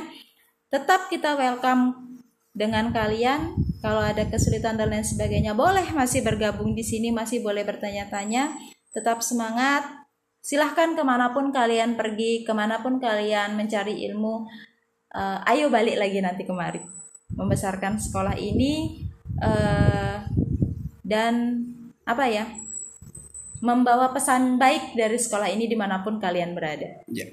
Tetap 0.71 1.11
kita 1.11 1.35
welcome 1.35 2.15
dengan 2.55 2.95
kalian. 2.95 3.59
Kalau 3.83 3.99
ada 3.99 4.31
kesulitan 4.31 4.79
dan 4.79 4.95
lain 4.95 5.03
sebagainya, 5.03 5.59
boleh 5.59 5.91
masih 5.91 6.23
bergabung 6.23 6.71
di 6.79 6.87
sini, 6.87 7.11
masih 7.11 7.43
boleh 7.43 7.67
bertanya-tanya. 7.67 8.55
Tetap 8.95 9.27
semangat, 9.27 10.00
silahkan 10.41 10.97
ke 10.97 11.03
mana 11.05 11.33
pun 11.37 11.53
kalian 11.53 11.95
pergi 11.95 12.43
ke 12.43 12.53
mana 12.57 12.81
pun 12.81 12.97
kalian 12.97 13.57
mencari 13.57 14.05
ilmu 14.09 14.49
uh, 15.15 15.39
ayo 15.53 15.69
balik 15.69 16.01
lagi 16.01 16.21
nanti 16.25 16.49
kemari 16.49 16.81
membesarkan 17.37 18.01
sekolah 18.01 18.35
ini 18.35 19.05
uh, 19.39 20.25
dan 21.05 21.65
apa 22.09 22.27
ya 22.27 22.45
membawa 23.61 24.11
pesan 24.11 24.57
baik 24.57 24.97
dari 24.97 25.21
sekolah 25.21 25.53
ini 25.53 25.69
di 25.69 25.77
mana 25.77 26.01
pun 26.01 26.17
kalian 26.17 26.57
berada. 26.57 27.05
Ya. 27.13 27.29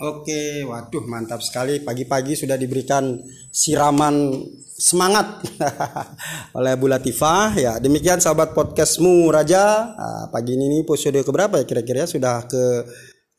Oke, 0.00 0.64
waduh 0.64 1.04
mantap 1.04 1.44
sekali. 1.44 1.76
Pagi-pagi 1.84 2.32
sudah 2.32 2.56
diberikan 2.56 3.20
siraman 3.52 4.32
semangat 4.80 5.44
oleh 6.56 6.72
Bu 6.80 6.88
Latifah. 6.88 7.52
Ya, 7.60 7.76
demikian 7.76 8.16
sahabat 8.16 8.56
podcastmu 8.56 9.28
Raja. 9.28 9.92
Nah, 9.92 10.32
pagi 10.32 10.56
ini 10.56 10.80
episode 10.88 11.20
ke 11.20 11.28
berapa 11.28 11.60
ya 11.60 11.68
kira-kira? 11.68 12.08
Sudah 12.08 12.48
ke 12.48 12.88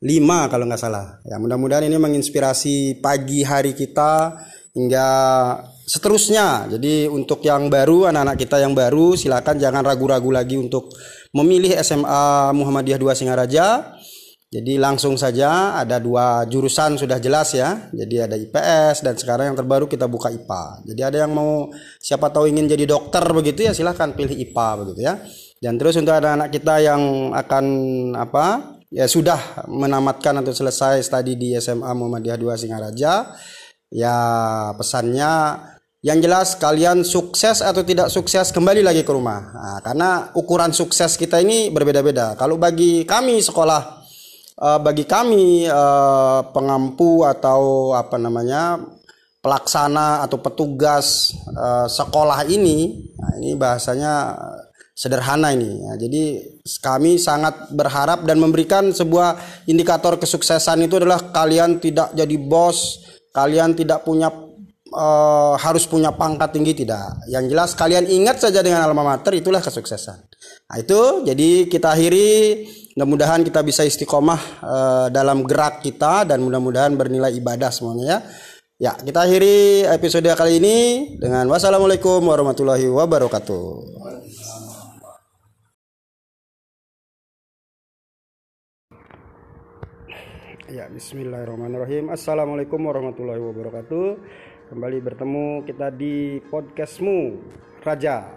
lima 0.05 0.45
kalau 0.53 0.69
nggak 0.69 0.77
salah. 0.77 1.17
Ya, 1.25 1.41
mudah-mudahan 1.41 1.89
ini 1.89 1.97
menginspirasi 1.97 3.01
pagi 3.01 3.41
hari 3.41 3.73
kita 3.73 4.37
hingga 4.77 5.09
seterusnya. 5.89 6.69
Jadi 6.77 7.09
untuk 7.09 7.41
yang 7.41 7.73
baru, 7.73 8.13
anak-anak 8.13 8.37
kita 8.37 8.61
yang 8.61 8.77
baru, 8.77 9.17
silakan 9.17 9.57
jangan 9.57 9.81
ragu-ragu 9.81 10.29
lagi 10.29 10.61
untuk 10.61 10.93
memilih 11.33 11.73
SMA 11.81 12.53
Muhammadiyah 12.53 13.01
2 13.01 13.17
Singaraja 13.17 13.97
jadi 14.51 14.83
langsung 14.83 15.15
saja 15.15 15.79
ada 15.79 15.95
dua 15.95 16.43
jurusan 16.43 16.99
sudah 16.99 17.23
jelas 17.23 17.55
ya. 17.55 17.87
Jadi 17.95 18.19
ada 18.19 18.35
IPS 18.35 18.99
dan 18.99 19.15
sekarang 19.15 19.55
yang 19.55 19.57
terbaru 19.57 19.87
kita 19.87 20.11
buka 20.11 20.27
IPA. 20.27 20.83
Jadi 20.91 21.01
ada 21.07 21.17
yang 21.23 21.31
mau 21.31 21.71
siapa 22.03 22.27
tahu 22.27 22.51
ingin 22.51 22.67
jadi 22.67 22.83
dokter 22.83 23.23
begitu 23.31 23.63
ya 23.63 23.71
silahkan 23.71 24.11
pilih 24.11 24.35
IPA 24.35 24.67
begitu 24.83 25.07
ya. 25.07 25.23
Dan 25.55 25.79
terus 25.79 25.95
untuk 25.95 26.11
ada 26.11 26.35
anak 26.35 26.51
kita 26.51 26.83
yang 26.83 27.31
akan 27.31 27.65
apa 28.19 28.75
ya 28.91 29.07
sudah 29.07 29.71
menamatkan 29.71 30.43
atau 30.43 30.51
selesai 30.51 30.99
studi 30.99 31.39
di 31.39 31.55
SMA 31.55 31.87
Muhammadiyah 31.95 32.35
2 32.35 32.51
Singaraja 32.59 33.31
ya 33.87 34.17
pesannya 34.75 35.63
yang 36.03 36.19
jelas 36.19 36.59
kalian 36.59 37.07
sukses 37.07 37.63
atau 37.63 37.87
tidak 37.87 38.11
sukses 38.11 38.51
kembali 38.51 38.83
lagi 38.83 39.07
ke 39.07 39.11
rumah. 39.15 39.39
Nah, 39.55 39.79
karena 39.79 40.27
ukuran 40.35 40.75
sukses 40.75 41.15
kita 41.15 41.39
ini 41.39 41.71
berbeda-beda. 41.71 42.35
Kalau 42.35 42.59
bagi 42.59 43.07
kami 43.07 43.39
sekolah 43.39 44.00
uh, 44.61 44.79
bagi 44.79 45.09
kami 45.09 45.65
uh, 45.65 46.45
pengampu 46.53 47.25
atau 47.25 47.91
apa 47.97 48.21
namanya 48.21 48.77
pelaksana 49.41 50.21
atau 50.21 50.37
petugas 50.37 51.33
uh, 51.49 51.89
sekolah 51.89 52.45
ini, 52.45 53.09
nah 53.17 53.41
ini 53.41 53.57
bahasanya 53.57 54.37
sederhana 54.93 55.49
ini. 55.49 55.81
Ya. 55.81 55.93
Jadi 55.97 56.23
kami 56.77 57.17
sangat 57.17 57.73
berharap 57.73 58.21
dan 58.29 58.37
memberikan 58.37 58.93
sebuah 58.93 59.41
indikator 59.65 60.21
kesuksesan 60.21 60.85
itu 60.85 61.01
adalah 61.01 61.33
kalian 61.33 61.81
tidak 61.81 62.13
jadi 62.13 62.35
bos, 62.37 63.01
kalian 63.33 63.73
tidak 63.73 64.05
punya 64.05 64.29
harus 65.55 65.87
punya 65.87 66.11
pangkat 66.11 66.51
tinggi 66.51 66.83
tidak. 66.83 67.23
Yang 67.31 67.55
jelas 67.55 67.69
kalian 67.79 68.11
ingat 68.11 68.43
saja 68.43 68.59
dengan 68.59 68.83
alma 68.83 69.07
mater 69.07 69.31
itulah 69.39 69.63
kesuksesan. 69.63 70.19
Nah, 70.67 70.77
itu 70.83 71.23
jadi 71.23 71.71
kita 71.71 71.95
akhiri 71.95 72.27
mudah-mudahan 72.95 73.47
kita 73.47 73.63
bisa 73.63 73.87
istiqomah 73.87 74.41
uh, 74.59 75.07
dalam 75.07 75.47
gerak 75.47 75.79
kita 75.79 76.27
dan 76.27 76.43
mudah-mudahan 76.43 76.95
bernilai 76.99 77.31
ibadah 77.39 77.71
semuanya 77.71 78.05
ya. 78.05 78.19
Ya, 78.81 78.91
kita 78.97 79.29
akhiri 79.29 79.85
episode 79.93 80.25
kali 80.33 80.57
ini 80.57 80.77
dengan 81.21 81.45
wassalamualaikum 81.53 82.17
warahmatullahi 82.25 82.89
wabarakatuh. 82.89 83.65
Ya, 90.73 90.89
bismillahirrahmanirrahim. 90.89 92.09
Assalamualaikum 92.09 92.81
warahmatullahi 92.81 93.37
wabarakatuh. 93.37 94.07
Kembali 94.73 94.97
bertemu 95.03 95.61
kita 95.67 95.93
di 95.93 96.41
podcastmu 96.49 97.37
Raja 97.85 98.33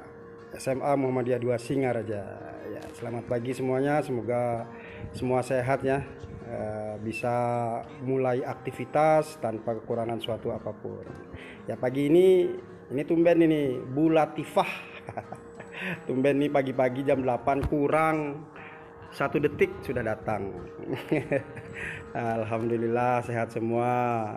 SMA 0.61 0.93
Muhammadiyah 0.93 1.41
2 1.41 1.57
Singaraja. 1.57 2.54
Ya, 2.75 2.83
selamat 2.99 3.31
pagi 3.31 3.55
semuanya. 3.55 4.03
Semoga 4.03 4.67
semua 5.15 5.47
sehat 5.47 5.87
ya 5.87 6.03
Eh, 6.45 6.95
bisa 7.01 7.35
mulai 8.05 8.45
aktivitas 8.45 9.41
tanpa 9.41 9.81
kekurangan 9.81 10.21
suatu 10.21 10.53
apa 10.53 10.77
pun. 10.77 11.01
Ya 11.65 11.73
pagi 11.81 12.13
ini 12.13 12.53
ini 12.93 13.03
tumben 13.09 13.41
ini 13.49 13.81
Bu 13.81 14.13
Latifah. 14.13 14.69
tumben 16.07 16.45
nih 16.45 16.53
pagi-pagi 16.53 17.09
jam 17.09 17.25
8 17.25 17.65
kurang 17.65 18.45
satu 19.09 19.41
detik 19.41 19.73
sudah 19.81 20.05
datang. 20.05 20.53
Alhamdulillah 22.13 23.25
sehat 23.25 23.49
semua. 23.57 23.91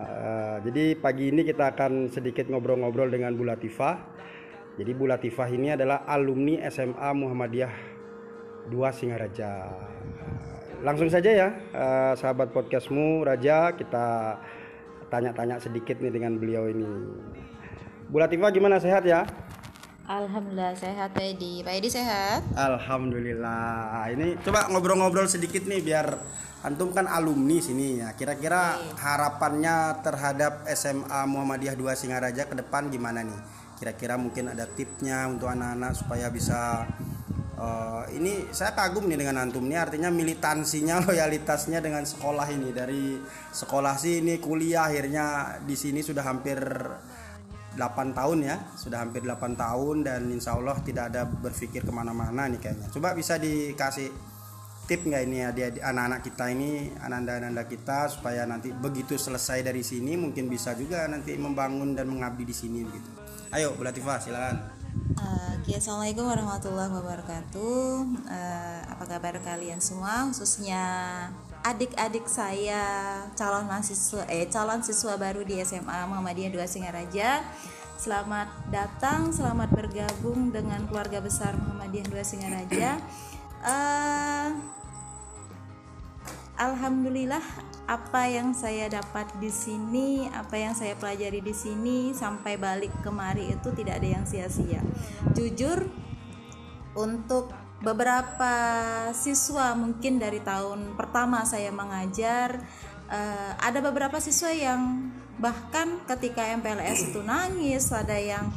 Uh, 0.07 0.57
jadi 0.63 0.95
pagi 0.95 1.35
ini 1.35 1.43
kita 1.43 1.75
akan 1.75 2.07
sedikit 2.07 2.47
ngobrol-ngobrol 2.47 3.11
dengan 3.11 3.35
Bu 3.35 3.43
Latifah. 3.43 3.99
Jadi 4.79 4.91
Bu 4.95 5.11
Latifah 5.11 5.51
ini 5.51 5.75
adalah 5.75 6.07
alumni 6.07 6.63
SMA 6.71 7.09
Muhammadiyah 7.11 7.96
2 8.69 8.77
Singaraja 8.91 9.71
langsung 10.85 11.09
saja 11.09 11.29
ya 11.33 11.49
uh, 11.73 12.13
sahabat 12.13 12.53
podcastmu 12.53 13.25
Raja 13.25 13.73
kita 13.73 14.37
tanya-tanya 15.07 15.57
sedikit 15.59 15.97
nih 16.03 16.11
dengan 16.11 16.35
beliau 16.35 16.67
ini. 16.67 16.87
Bu 18.07 18.19
Latifah 18.19 18.51
gimana 18.51 18.79
sehat 18.79 19.03
ya? 19.03 19.27
Alhamdulillah 20.07 20.71
sehat 20.79 21.11
Pak 21.11 21.25
Edi. 21.35 21.59
Pak 21.67 21.73
Edi 21.83 21.89
sehat? 21.91 22.39
Alhamdulillah. 22.55 24.07
Ini 24.15 24.39
coba 24.39 24.71
ngobrol-ngobrol 24.71 25.27
sedikit 25.27 25.67
nih 25.67 25.83
biar 25.83 26.15
antum 26.63 26.95
kan 26.95 27.11
alumni 27.11 27.59
sini 27.59 27.99
ya. 27.99 28.15
Kira-kira 28.15 28.79
harapannya 28.95 29.99
terhadap 29.99 30.63
SMA 30.71 31.27
Muhammadiyah 31.27 31.75
2 31.75 31.91
Singaraja 31.99 32.47
ke 32.47 32.55
depan 32.55 32.87
gimana 32.87 33.27
nih? 33.27 33.39
Kira-kira 33.75 34.15
mungkin 34.15 34.55
ada 34.55 34.63
tipnya 34.63 35.27
untuk 35.27 35.51
anak-anak 35.51 35.91
supaya 35.99 36.31
bisa 36.31 36.87
Uh, 37.57 38.05
ini 38.13 38.53
saya 38.53 38.77
kagum 38.77 39.09
nih 39.09 39.17
dengan 39.17 39.41
antum 39.41 39.65
ini 39.65 39.73
artinya 39.73 40.13
militansinya 40.13 41.01
loyalitasnya 41.09 41.81
dengan 41.81 42.05
sekolah 42.05 42.45
ini. 42.53 42.69
Dari 42.69 43.17
sekolah 43.49 43.97
sini 43.97 44.37
kuliah 44.37 44.85
akhirnya 44.85 45.57
di 45.65 45.73
sini 45.73 46.05
sudah 46.05 46.21
hampir 46.21 46.61
8 47.77 48.17
tahun 48.17 48.37
ya 48.45 48.57
sudah 48.77 49.01
hampir 49.01 49.25
8 49.25 49.57
tahun 49.57 50.05
dan 50.05 50.21
insya 50.29 50.53
Allah 50.53 50.77
tidak 50.85 51.13
ada 51.13 51.25
berpikir 51.25 51.81
ke 51.81 51.89
mana-mana 51.89 52.45
nih 52.45 52.61
kayaknya. 52.61 52.93
Coba 52.93 53.17
bisa 53.17 53.41
dikasih 53.41 54.13
tip 54.87 55.03
nggak 55.03 55.23
ini 55.27 55.37
ya 55.43 55.51
anak-anak 55.91 56.23
kita 56.23 56.45
ini 56.55 56.95
ananda-ananda 57.03 57.67
kita 57.67 58.07
supaya 58.07 58.47
nanti 58.47 58.71
begitu 58.71 59.19
selesai 59.19 59.59
dari 59.59 59.83
sini 59.83 60.15
mungkin 60.15 60.47
bisa 60.47 60.71
juga 60.79 61.03
nanti 61.11 61.35
membangun 61.35 61.91
dan 61.91 62.07
mengabdi 62.07 62.47
di 62.47 62.55
sini 62.55 62.87
gitu 62.87 63.09
ayo 63.51 63.75
Bu 63.75 63.83
Latifah 63.83 64.15
silakan 64.23 64.76
Uh, 64.97 65.61
Assalamualaikum 65.77 66.25
warahmatullahi 66.25 66.89
wabarakatuh. 66.89 67.85
Uh, 68.25 68.81
apa 68.89 69.05
kabar 69.05 69.37
kalian 69.45 69.77
semua, 69.77 70.25
khususnya 70.25 70.81
adik-adik 71.61 72.25
saya 72.25 72.81
calon 73.37 73.69
mahasiswa 73.69 74.25
eh 74.25 74.49
calon 74.49 74.81
siswa 74.81 75.13
baru 75.21 75.45
di 75.45 75.61
SMA 75.61 76.09
Muhammadiyah 76.09 76.49
2 76.49 76.65
Singaraja. 76.65 77.45
Selamat 78.01 78.49
datang, 78.73 79.29
selamat 79.29 79.69
bergabung 79.69 80.49
dengan 80.49 80.81
keluarga 80.89 81.21
besar 81.21 81.53
Muhammadiyah 81.53 82.07
2 82.09 82.17
Singaraja. 82.25 82.97
Uh, 83.61 84.49
Alhamdulillah 86.57 87.45
apa 87.87 88.27
yang 88.27 88.51
saya 88.51 88.91
dapat 88.91 89.31
di 89.39 89.47
sini, 89.47 90.27
apa 90.27 90.59
yang 90.59 90.75
saya 90.75 90.99
pelajari 90.99 91.39
di 91.39 91.55
sini 91.55 92.11
sampai 92.11 92.59
balik 92.59 92.91
kemari 92.99 93.55
itu 93.55 93.71
tidak 93.71 94.03
ada 94.03 94.19
yang 94.19 94.25
sia-sia. 94.27 94.83
Jujur 95.31 95.87
untuk 96.99 97.55
beberapa 97.79 98.53
siswa 99.15 99.71
mungkin 99.71 100.19
dari 100.19 100.43
tahun 100.43 100.99
pertama 100.99 101.47
saya 101.47 101.71
mengajar 101.71 102.59
uh, 103.07 103.51
ada 103.55 103.79
beberapa 103.79 104.19
siswa 104.19 104.51
yang 104.51 105.07
bahkan 105.39 106.03
ketika 106.11 106.43
MPLS 106.59 107.13
itu 107.13 107.23
nangis, 107.23 107.87
ada 107.95 108.19
yang 108.19 108.51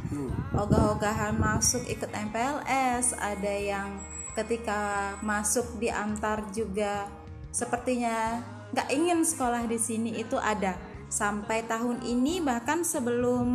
ogah-ogahan 0.51 1.39
masuk 1.39 1.87
ikut 1.87 2.11
MPLS, 2.11 3.15
ada 3.15 3.53
yang 3.53 3.95
ketika 4.35 5.15
masuk 5.23 5.79
diantar 5.79 6.43
juga 6.51 7.07
sepertinya 7.51 8.43
nggak 8.71 8.89
ingin 8.91 9.23
sekolah 9.27 9.67
di 9.67 9.77
sini 9.79 10.19
itu 10.19 10.39
ada 10.39 10.79
sampai 11.11 11.67
tahun 11.67 12.03
ini 12.07 12.39
bahkan 12.39 12.87
sebelum 12.87 13.47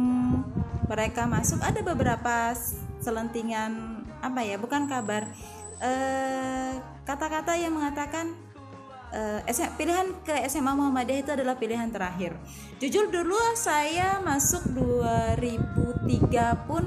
mereka 0.86 1.24
masuk 1.24 1.64
ada 1.64 1.80
beberapa 1.80 2.52
selentingan 3.00 4.04
apa 4.20 4.40
ya 4.44 4.60
bukan 4.60 4.84
kabar 4.84 5.28
eh, 5.80 6.76
kata-kata 7.08 7.56
yang 7.56 7.72
mengatakan 7.72 8.36
uh, 9.14 9.70
pilihan 9.78 10.10
ke 10.26 10.34
SMA 10.50 10.72
Muhammadiyah 10.74 11.20
itu 11.22 11.30
adalah 11.32 11.54
pilihan 11.54 11.88
terakhir. 11.88 12.34
Jujur 12.82 13.08
dulu 13.08 13.38
saya 13.54 14.18
masuk 14.20 14.66
2003 14.74 16.66
pun 16.66 16.84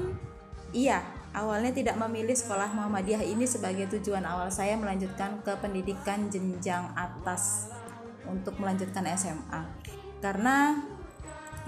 iya 0.70 1.02
awalnya 1.34 1.72
tidak 1.74 1.96
memilih 1.98 2.34
sekolah 2.34 2.70
Muhammadiyah 2.74 3.22
ini 3.26 3.46
sebagai 3.46 3.90
tujuan 3.98 4.22
awal 4.26 4.50
saya 4.50 4.74
melanjutkan 4.78 5.42
ke 5.42 5.54
pendidikan 5.58 6.30
jenjang 6.30 6.90
atas 6.94 7.70
untuk 8.28 8.56
melanjutkan 8.60 9.06
SMA 9.16 9.60
karena 10.20 10.76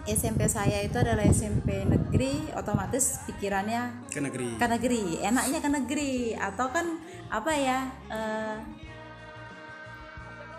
SMP 0.02 0.50
saya 0.50 0.82
itu 0.82 0.98
adalah 0.98 1.22
SMP 1.30 1.86
negeri 1.86 2.50
otomatis 2.58 3.22
pikirannya 3.30 4.10
ke 4.10 4.18
negeri. 4.18 4.46
Ke 4.58 4.66
negeri 4.66 5.02
enaknya 5.22 5.58
ke 5.62 5.70
negeri. 5.70 6.12
Atau 6.34 6.74
kan 6.74 6.98
apa 7.30 7.52
ya 7.54 7.86
uh, 8.10 8.58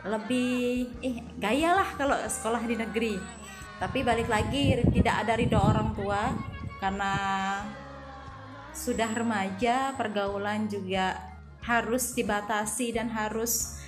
lebih 0.08 0.88
eh 1.04 1.20
gaya 1.36 1.76
lah 1.76 1.90
kalau 2.00 2.16
sekolah 2.24 2.64
di 2.64 2.80
negeri. 2.80 3.20
Tapi 3.84 4.00
balik 4.00 4.32
lagi 4.32 4.80
tidak 4.96 5.28
ada 5.28 5.36
ridho 5.36 5.60
orang 5.60 5.92
tua 5.92 6.32
karena 6.80 7.14
sudah 8.72 9.12
remaja 9.12 9.92
pergaulan 10.00 10.72
juga 10.72 11.20
harus 11.68 12.16
dibatasi 12.16 12.96
dan 12.96 13.12
harus 13.12 13.83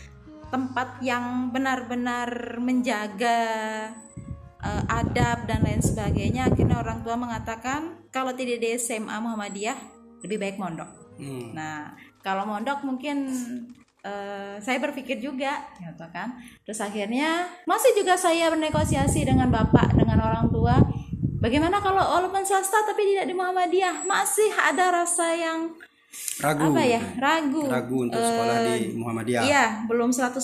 tempat 0.56 1.04
yang 1.04 1.52
benar-benar 1.52 2.56
menjaga 2.63 3.39
uh, 4.63 4.84
adab 4.88 5.44
dan 5.52 5.60
lain 5.68 5.84
sebagainya 5.84 6.48
akhirnya 6.48 6.80
orang 6.80 7.04
tua 7.04 7.20
mengatakan 7.20 8.08
kalau 8.08 8.32
tidak 8.32 8.63
di 8.63 8.80
SMA 8.80 9.20
Muhammadiyah 9.20 9.76
lebih 10.24 10.39
baik 10.39 10.56
mondok. 10.56 10.88
Hmm. 11.15 11.56
nah 11.56 11.96
kalau 12.20 12.44
mondok 12.44 12.84
mungkin 12.84 13.32
uh, 14.04 14.56
saya 14.63 14.80
berpikir 14.80 15.20
juga 15.20 15.60
gitu 15.76 16.08
kan. 16.15 16.39
Terus 16.63 16.80
akhirnya 16.80 17.52
masih 17.68 17.91
juga 18.00 18.15
saya 18.15 18.48
bernegosiasi 18.48 19.28
dengan 19.28 19.52
bapak 19.52 19.91
dengan 19.91 20.24
orang 20.24 20.48
tua 20.48 20.80
bagaimana 21.44 21.84
kalau 21.84 22.00
walaupun 22.00 22.48
swasta 22.48 22.88
tapi 22.88 23.12
tidak 23.12 23.28
di 23.28 23.36
Muhammadiyah? 23.36 24.08
Masih 24.08 24.56
ada 24.56 25.04
rasa 25.04 25.36
yang 25.36 25.76
ragu. 26.41 26.71
Apa 26.71 26.82
ya? 26.84 27.01
Ragu. 27.17 27.63
Ragu 27.67 27.97
untuk 28.08 28.21
sekolah 28.21 28.58
uh, 28.60 28.65
di 28.67 28.95
Muhammadiyah. 28.95 29.41
iya 29.45 29.65
belum 29.88 30.12
100% 30.12 30.41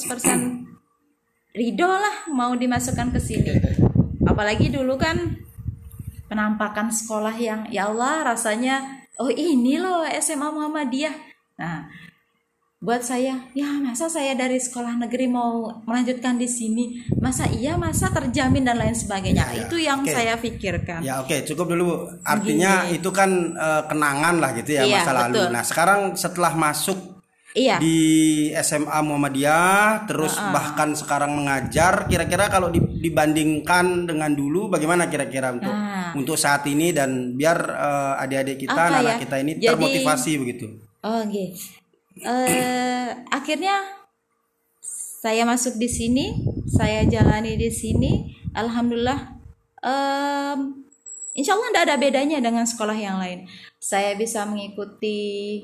ridho 1.51 1.91
lah 1.91 2.15
mau 2.31 2.55
dimasukkan 2.55 3.07
ke 3.11 3.19
sini. 3.19 3.51
Apalagi 4.31 4.71
dulu 4.71 4.95
kan 4.95 5.41
penampakan 6.31 6.87
sekolah 6.87 7.35
yang 7.35 7.67
ya 7.67 7.91
Allah 7.91 8.23
rasanya 8.23 9.03
oh 9.19 9.27
ini 9.27 9.77
loh 9.81 10.07
SMA 10.07 10.47
Muhammadiyah. 10.47 11.15
Nah 11.59 11.91
buat 12.81 13.05
saya 13.05 13.37
ya 13.53 13.77
masa 13.77 14.09
saya 14.09 14.33
dari 14.33 14.57
sekolah 14.57 14.97
negeri 14.97 15.29
mau 15.29 15.69
melanjutkan 15.85 16.41
di 16.41 16.49
sini 16.49 16.97
masa 17.21 17.45
iya 17.45 17.77
masa 17.77 18.09
terjamin 18.09 18.65
dan 18.65 18.81
lain 18.81 18.97
sebagainya 18.97 19.45
ya, 19.45 19.53
ya. 19.53 19.61
itu 19.69 19.77
yang 19.77 20.01
okay. 20.01 20.17
saya 20.17 20.33
pikirkan 20.41 21.05
ya 21.05 21.21
oke 21.21 21.29
okay. 21.29 21.45
cukup 21.45 21.77
dulu 21.77 22.09
artinya 22.25 22.89
Gini. 22.89 22.97
itu 22.97 23.09
kan 23.13 23.53
uh, 23.53 23.85
kenangan 23.85 24.41
lah 24.41 24.57
gitu 24.57 24.81
ya, 24.81 24.89
ya 24.89 24.97
masa 24.97 25.13
lalu 25.13 25.45
betul. 25.45 25.49
nah 25.53 25.63
sekarang 25.63 26.01
setelah 26.17 26.53
masuk 26.57 26.97
Iya. 27.51 27.83
di 27.83 27.99
SMA 28.63 28.95
Muhammadiyah 29.03 30.07
terus 30.07 30.39
bahkan 30.39 30.95
sekarang 30.95 31.35
mengajar 31.35 32.07
kira-kira 32.07 32.47
kalau 32.47 32.71
di- 32.71 32.79
dibandingkan 32.79 34.07
dengan 34.07 34.31
dulu 34.31 34.71
bagaimana 34.71 35.11
kira-kira 35.11 35.51
untuk 35.51 35.67
Nah. 35.67 36.15
untuk 36.15 36.39
saat 36.39 36.63
ini 36.71 36.95
dan 36.95 37.35
biar 37.35 37.59
eh, 37.59 38.23
adik-adik 38.23 38.55
kita 38.55 38.71
Apa 38.71 38.87
anak-anak 38.95 39.15
ya? 39.19 39.21
kita 39.27 39.35
ini 39.43 39.51
Jadi- 39.59 39.67
termotivasi 39.67 40.31
begitu 40.39 40.67
Oh, 41.01 41.25
oke. 41.25 41.45
Eh, 42.19 43.07
akhirnya 43.31 44.03
saya 45.21 45.47
masuk 45.47 45.79
di 45.79 45.87
sini, 45.87 46.25
saya 46.67 47.07
jalani 47.07 47.55
di 47.55 47.71
sini. 47.71 48.35
Alhamdulillah, 48.51 49.37
em, 49.79 50.83
insya 51.31 51.55
Allah 51.55 51.69
tidak 51.71 51.83
ada 51.87 51.95
bedanya 51.95 52.37
dengan 52.43 52.67
sekolah 52.67 52.97
yang 52.97 53.15
lain. 53.15 53.47
Saya 53.79 54.17
bisa 54.19 54.43
mengikuti 54.43 55.63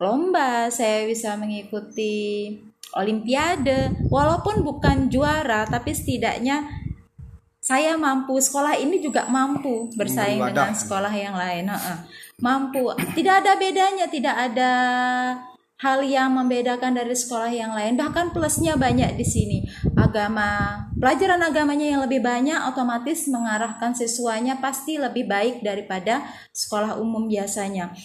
lomba, 0.00 0.72
saya 0.72 1.04
bisa 1.04 1.36
mengikuti 1.36 2.56
olimpiade, 2.96 4.08
walaupun 4.08 4.64
bukan 4.64 5.12
juara, 5.12 5.68
tapi 5.68 5.92
setidaknya 5.92 6.64
saya 7.60 8.00
mampu. 8.00 8.40
Sekolah 8.40 8.80
ini 8.80 9.04
juga 9.04 9.28
mampu 9.28 9.92
bersaing 9.92 10.40
dengan 10.40 10.72
sekolah 10.72 11.12
yang 11.12 11.36
lain 11.36 11.68
mampu. 12.40 12.88
Tidak 13.12 13.44
ada 13.44 13.60
bedanya 13.60 14.08
tidak 14.08 14.32
ada 14.32 14.72
hal 15.80 16.04
yang 16.04 16.36
membedakan 16.36 16.92
dari 16.92 17.16
sekolah 17.16 17.48
yang 17.48 17.72
lain 17.72 17.96
bahkan 17.96 18.28
plusnya 18.36 18.76
banyak 18.76 19.16
di 19.16 19.24
sini. 19.24 19.58
Agama 19.96 20.76
pelajaran 21.00 21.40
agamanya 21.40 21.88
yang 21.88 22.00
lebih 22.04 22.20
banyak 22.20 22.68
otomatis 22.68 23.24
mengarahkan 23.32 23.96
siswanya 23.96 24.60
pasti 24.60 25.00
lebih 25.00 25.24
baik 25.24 25.64
daripada 25.64 26.20
sekolah 26.52 27.00
umum 27.00 27.24
biasanya. 27.24 27.96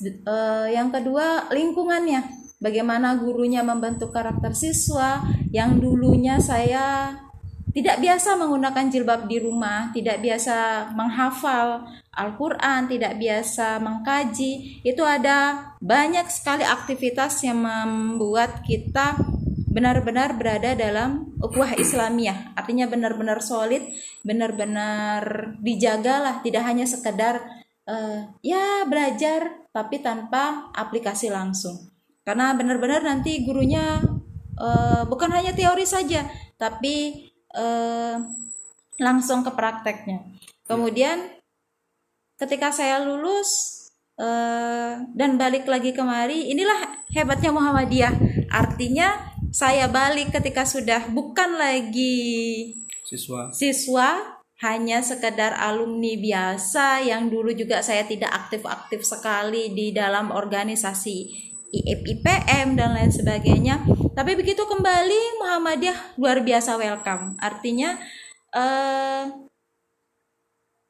Eh, 0.00 0.66
yang 0.70 0.94
kedua 0.94 1.50
lingkungannya. 1.50 2.46
Bagaimana 2.62 3.18
gurunya 3.18 3.60
membentuk 3.60 4.14
karakter 4.14 4.54
siswa 4.54 5.20
yang 5.52 5.76
dulunya 5.82 6.38
saya 6.40 7.12
tidak 7.74 7.98
biasa 7.98 8.38
menggunakan 8.38 8.86
jilbab 8.86 9.26
di 9.26 9.42
rumah, 9.42 9.90
tidak 9.90 10.22
biasa 10.22 10.88
menghafal 10.94 11.82
Al-Quran, 12.14 12.86
tidak 12.86 13.18
biasa 13.18 13.82
mengkaji, 13.82 14.82
itu 14.86 15.02
ada 15.02 15.70
banyak 15.82 16.30
sekali 16.30 16.62
aktivitas 16.62 17.42
yang 17.42 17.62
membuat 17.62 18.62
kita 18.62 19.18
benar-benar 19.74 20.38
berada 20.38 20.78
dalam 20.78 21.34
ukhuwah 21.42 21.74
Islamiyah. 21.74 22.54
Artinya 22.54 22.86
benar-benar 22.86 23.42
solid, 23.42 23.82
benar-benar 24.22 25.58
dijagalah, 25.58 26.38
tidak 26.46 26.62
hanya 26.62 26.86
sekedar 26.86 27.42
eh, 27.90 28.30
ya 28.46 28.86
belajar 28.86 29.66
tapi 29.74 29.98
tanpa 29.98 30.70
aplikasi 30.70 31.34
langsung. 31.34 31.90
Karena 32.22 32.54
benar-benar 32.54 33.02
nanti 33.02 33.42
gurunya 33.42 33.98
eh, 34.54 35.02
bukan 35.10 35.34
hanya 35.34 35.50
teori 35.50 35.82
saja, 35.82 36.22
tapi 36.54 37.26
eh, 37.50 38.16
langsung 39.02 39.42
ke 39.42 39.50
prakteknya. 39.50 40.22
Kemudian 40.70 41.18
ketika 42.38 42.74
saya 42.74 43.02
lulus 43.02 43.50
eh, 44.18 44.98
dan 45.14 45.36
balik 45.38 45.66
lagi 45.66 45.94
kemari, 45.94 46.50
inilah 46.50 47.06
hebatnya 47.14 47.50
Muhammadiyah. 47.54 48.14
Artinya 48.50 49.34
saya 49.54 49.86
balik 49.86 50.34
ketika 50.34 50.66
sudah 50.66 51.06
bukan 51.14 51.54
lagi 51.54 52.74
siswa 53.06 53.54
siswa 53.54 54.34
hanya 54.66 54.98
sekedar 54.98 55.54
alumni 55.54 56.18
biasa 56.18 57.06
yang 57.06 57.30
dulu 57.30 57.54
juga 57.54 57.78
saya 57.78 58.02
tidak 58.02 58.34
aktif-aktif 58.34 59.06
sekali 59.06 59.70
di 59.70 59.94
dalam 59.94 60.34
organisasi 60.34 61.46
IPM 61.74 62.78
dan 62.78 62.94
lain 62.94 63.10
sebagainya. 63.10 63.82
Tapi 64.14 64.38
begitu 64.38 64.62
kembali 64.62 65.42
Muhammadiyah 65.42 66.18
luar 66.18 66.42
biasa 66.42 66.78
welcome. 66.78 67.34
Artinya 67.38 67.98
eh 68.54 69.26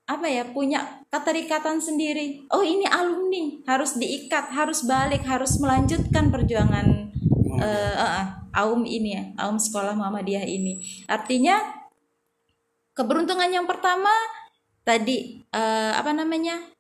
apa 0.05 0.27
ya 0.29 0.45
punya 0.53 1.04
keterikatan 1.15 1.79
sendiri. 1.79 2.51
Oh 2.51 2.67
ini 2.67 2.83
alumni 2.91 3.63
harus 3.71 3.95
diikat, 3.95 4.51
harus 4.51 4.83
balik, 4.83 5.23
harus 5.23 5.63
melanjutkan 5.63 6.35
perjuangan 6.35 7.15
eh, 7.63 7.95
eh, 7.95 7.95
eh, 7.95 8.27
aum 8.59 8.83
ini 8.83 9.15
ya, 9.15 9.23
aum 9.47 9.63
sekolah 9.63 9.95
Muhammadiyah 9.95 10.43
ini. 10.43 10.83
Artinya 11.07 11.63
keberuntungan 12.99 13.47
yang 13.47 13.71
pertama 13.71 14.11
tadi 14.83 15.47
eh, 15.55 15.93
apa 15.95 16.11
namanya 16.11 16.75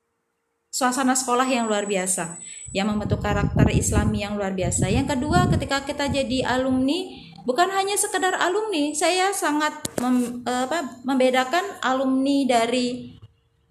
suasana 0.74 1.14
sekolah 1.14 1.46
yang 1.46 1.70
luar 1.70 1.86
biasa 1.86 2.42
yang 2.74 2.90
membentuk 2.90 3.22
karakter 3.22 3.70
Islami 3.70 4.26
yang 4.26 4.34
luar 4.34 4.50
biasa 4.58 4.90
yang 4.90 5.06
kedua 5.06 5.46
ketika 5.46 5.86
kita 5.86 6.10
jadi 6.10 6.58
alumni 6.58 7.14
bukan 7.46 7.70
hanya 7.70 7.94
sekedar 7.94 8.34
alumni 8.34 8.90
saya 8.92 9.30
sangat 9.30 9.72
mem- 10.02 10.42
eh, 10.42 10.62
apa, 10.66 11.02
membedakan 11.06 11.62
alumni 11.80 12.44
dari 12.46 13.14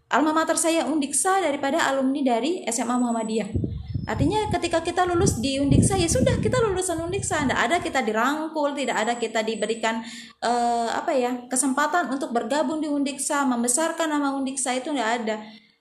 alma 0.09 0.31
mater 0.35 0.59
saya 0.59 0.83
Undiksa 0.89 1.39
daripada 1.39 1.85
alumni 1.87 2.23
dari 2.23 2.65
SMA 2.67 2.95
Muhammadiyah 2.99 3.73
Artinya 4.03 4.51
ketika 4.51 4.83
kita 4.83 5.07
lulus 5.07 5.39
di 5.39 5.63
Undiksa 5.63 5.95
ya 5.95 6.11
sudah 6.11 6.35
kita 6.43 6.59
lulusan 6.59 6.99
Undiksa, 6.99 7.47
tidak 7.47 7.59
ada 7.59 7.77
kita 7.79 8.03
dirangkul, 8.03 8.75
tidak 8.75 8.99
ada 8.99 9.15
kita 9.15 9.39
diberikan 9.47 10.03
eh, 10.43 10.89
apa 10.91 11.15
ya 11.15 11.47
kesempatan 11.47 12.11
untuk 12.11 12.35
bergabung 12.35 12.83
di 12.83 12.91
Undiksa, 12.91 13.47
membesarkan 13.47 14.11
nama 14.11 14.35
Undiksa 14.35 14.75
itu 14.75 14.91
tidak 14.91 15.23
ada. 15.23 15.35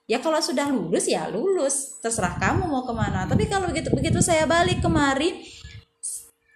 Ya 0.06 0.22
kalau 0.22 0.38
sudah 0.38 0.70
lulus 0.70 1.10
ya 1.10 1.26
lulus, 1.26 1.98
terserah 1.98 2.38
kamu 2.38 2.70
mau 2.70 2.86
ke 2.86 2.94
mana. 2.94 3.26
Tapi 3.26 3.50
kalau 3.50 3.66
begitu 3.66 3.90
begitu 3.90 4.22
saya 4.22 4.46
balik 4.46 4.78
kemari, 4.78 5.42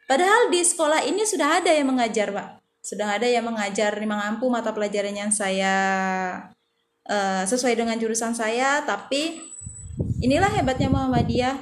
padahal 0.07 0.46
di 0.55 0.62
sekolah 0.62 1.02
ini 1.02 1.26
sudah 1.26 1.59
ada 1.62 1.74
yang 1.74 1.90
mengajar 1.90 2.31
pak, 2.31 2.62
sudah 2.79 3.18
ada 3.18 3.26
yang 3.26 3.42
mengajar 3.42 3.90
mengampu 4.07 4.46
mata 4.46 4.70
pelajaran 4.70 5.18
yang 5.18 5.35
saya 5.35 5.74
eh, 7.07 7.45
sesuai 7.47 7.79
dengan 7.79 7.97
jurusan 7.99 8.35
saya, 8.37 8.83
tapi 8.83 9.47
Inilah 10.21 10.49
hebatnya 10.49 10.88
Muhammadiyah. 10.88 11.57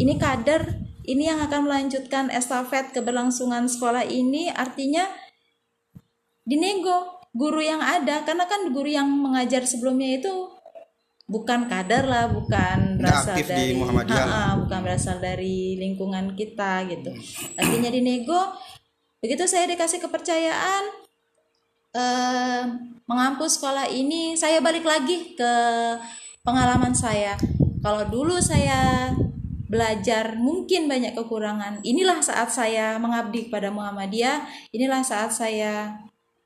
Ini 0.00 0.16
kader, 0.16 0.64
ini 1.04 1.28
yang 1.28 1.44
akan 1.44 1.68
melanjutkan 1.68 2.32
estafet 2.32 2.90
keberlangsungan 2.96 3.68
sekolah 3.68 4.02
ini 4.08 4.48
artinya 4.48 5.04
dinego 6.42 7.22
guru 7.36 7.62
yang 7.62 7.78
ada 7.78 8.26
karena 8.26 8.48
kan 8.50 8.72
guru 8.74 8.90
yang 8.90 9.06
mengajar 9.06 9.62
sebelumnya 9.62 10.18
itu 10.18 10.32
bukan 11.28 11.68
kader 11.68 12.04
lah, 12.08 12.26
bukan 12.32 12.98
berasal 12.98 13.36
aktif 13.36 13.46
di 13.52 13.52
dari 13.52 13.72
Muhammadiyah. 13.76 14.26
Ha-ha, 14.26 14.56
bukan 14.58 14.78
berasal 14.80 15.16
dari 15.20 15.76
lingkungan 15.76 16.32
kita 16.34 16.88
gitu. 16.88 17.12
Artinya 17.60 17.92
dinego 17.92 18.56
begitu 19.22 19.46
saya 19.46 19.70
dikasih 19.70 20.02
kepercayaan 20.02 20.82
eh 21.92 22.91
mengampu 23.12 23.44
sekolah 23.44 23.92
ini, 23.92 24.32
saya 24.40 24.64
balik 24.64 24.88
lagi 24.88 25.36
ke 25.36 25.52
pengalaman 26.40 26.96
saya. 26.96 27.36
Kalau 27.84 28.08
dulu 28.08 28.40
saya 28.40 29.12
belajar 29.72 30.36
mungkin 30.36 30.88
banyak 30.88 31.16
kekurangan. 31.16 31.80
Inilah 31.84 32.20
saat 32.24 32.48
saya 32.52 32.96
mengabdi 32.96 33.48
kepada 33.48 33.68
Muhammadiyah. 33.72 34.44
Inilah 34.72 35.00
saat 35.04 35.32
saya 35.32 35.96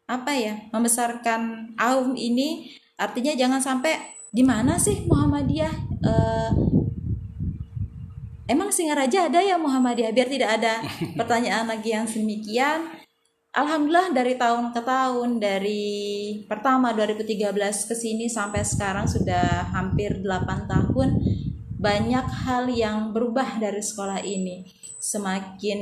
apa 0.06 0.30
ya 0.34 0.54
membesarkan 0.70 1.74
aum 1.74 2.14
ini. 2.14 2.70
Artinya 2.94 3.34
jangan 3.34 3.58
sampai 3.58 3.98
di 4.30 4.46
mana 4.46 4.78
sih 4.78 5.06
Muhammadiyah? 5.10 5.74
Eh, 6.06 6.50
emang 8.46 8.70
Singaraja 8.70 9.26
ada 9.26 9.42
ya 9.42 9.58
Muhammadiyah? 9.58 10.14
Biar 10.14 10.30
tidak 10.30 10.62
ada 10.62 10.82
pertanyaan 11.18 11.66
lagi 11.66 11.94
yang 11.94 12.06
demikian. 12.06 13.05
Alhamdulillah 13.56 14.12
dari 14.12 14.36
tahun 14.36 14.76
ke 14.76 14.84
tahun 14.84 15.40
dari 15.40 15.88
pertama 16.44 16.92
2013 16.92 17.56
ke 17.88 17.94
sini 17.96 18.28
sampai 18.28 18.60
sekarang 18.60 19.08
sudah 19.08 19.72
hampir 19.72 20.20
8 20.20 20.68
tahun 20.68 21.08
banyak 21.80 22.26
hal 22.44 22.68
yang 22.68 23.16
berubah 23.16 23.56
dari 23.56 23.80
sekolah 23.80 24.20
ini. 24.20 24.68
Semakin 25.00 25.80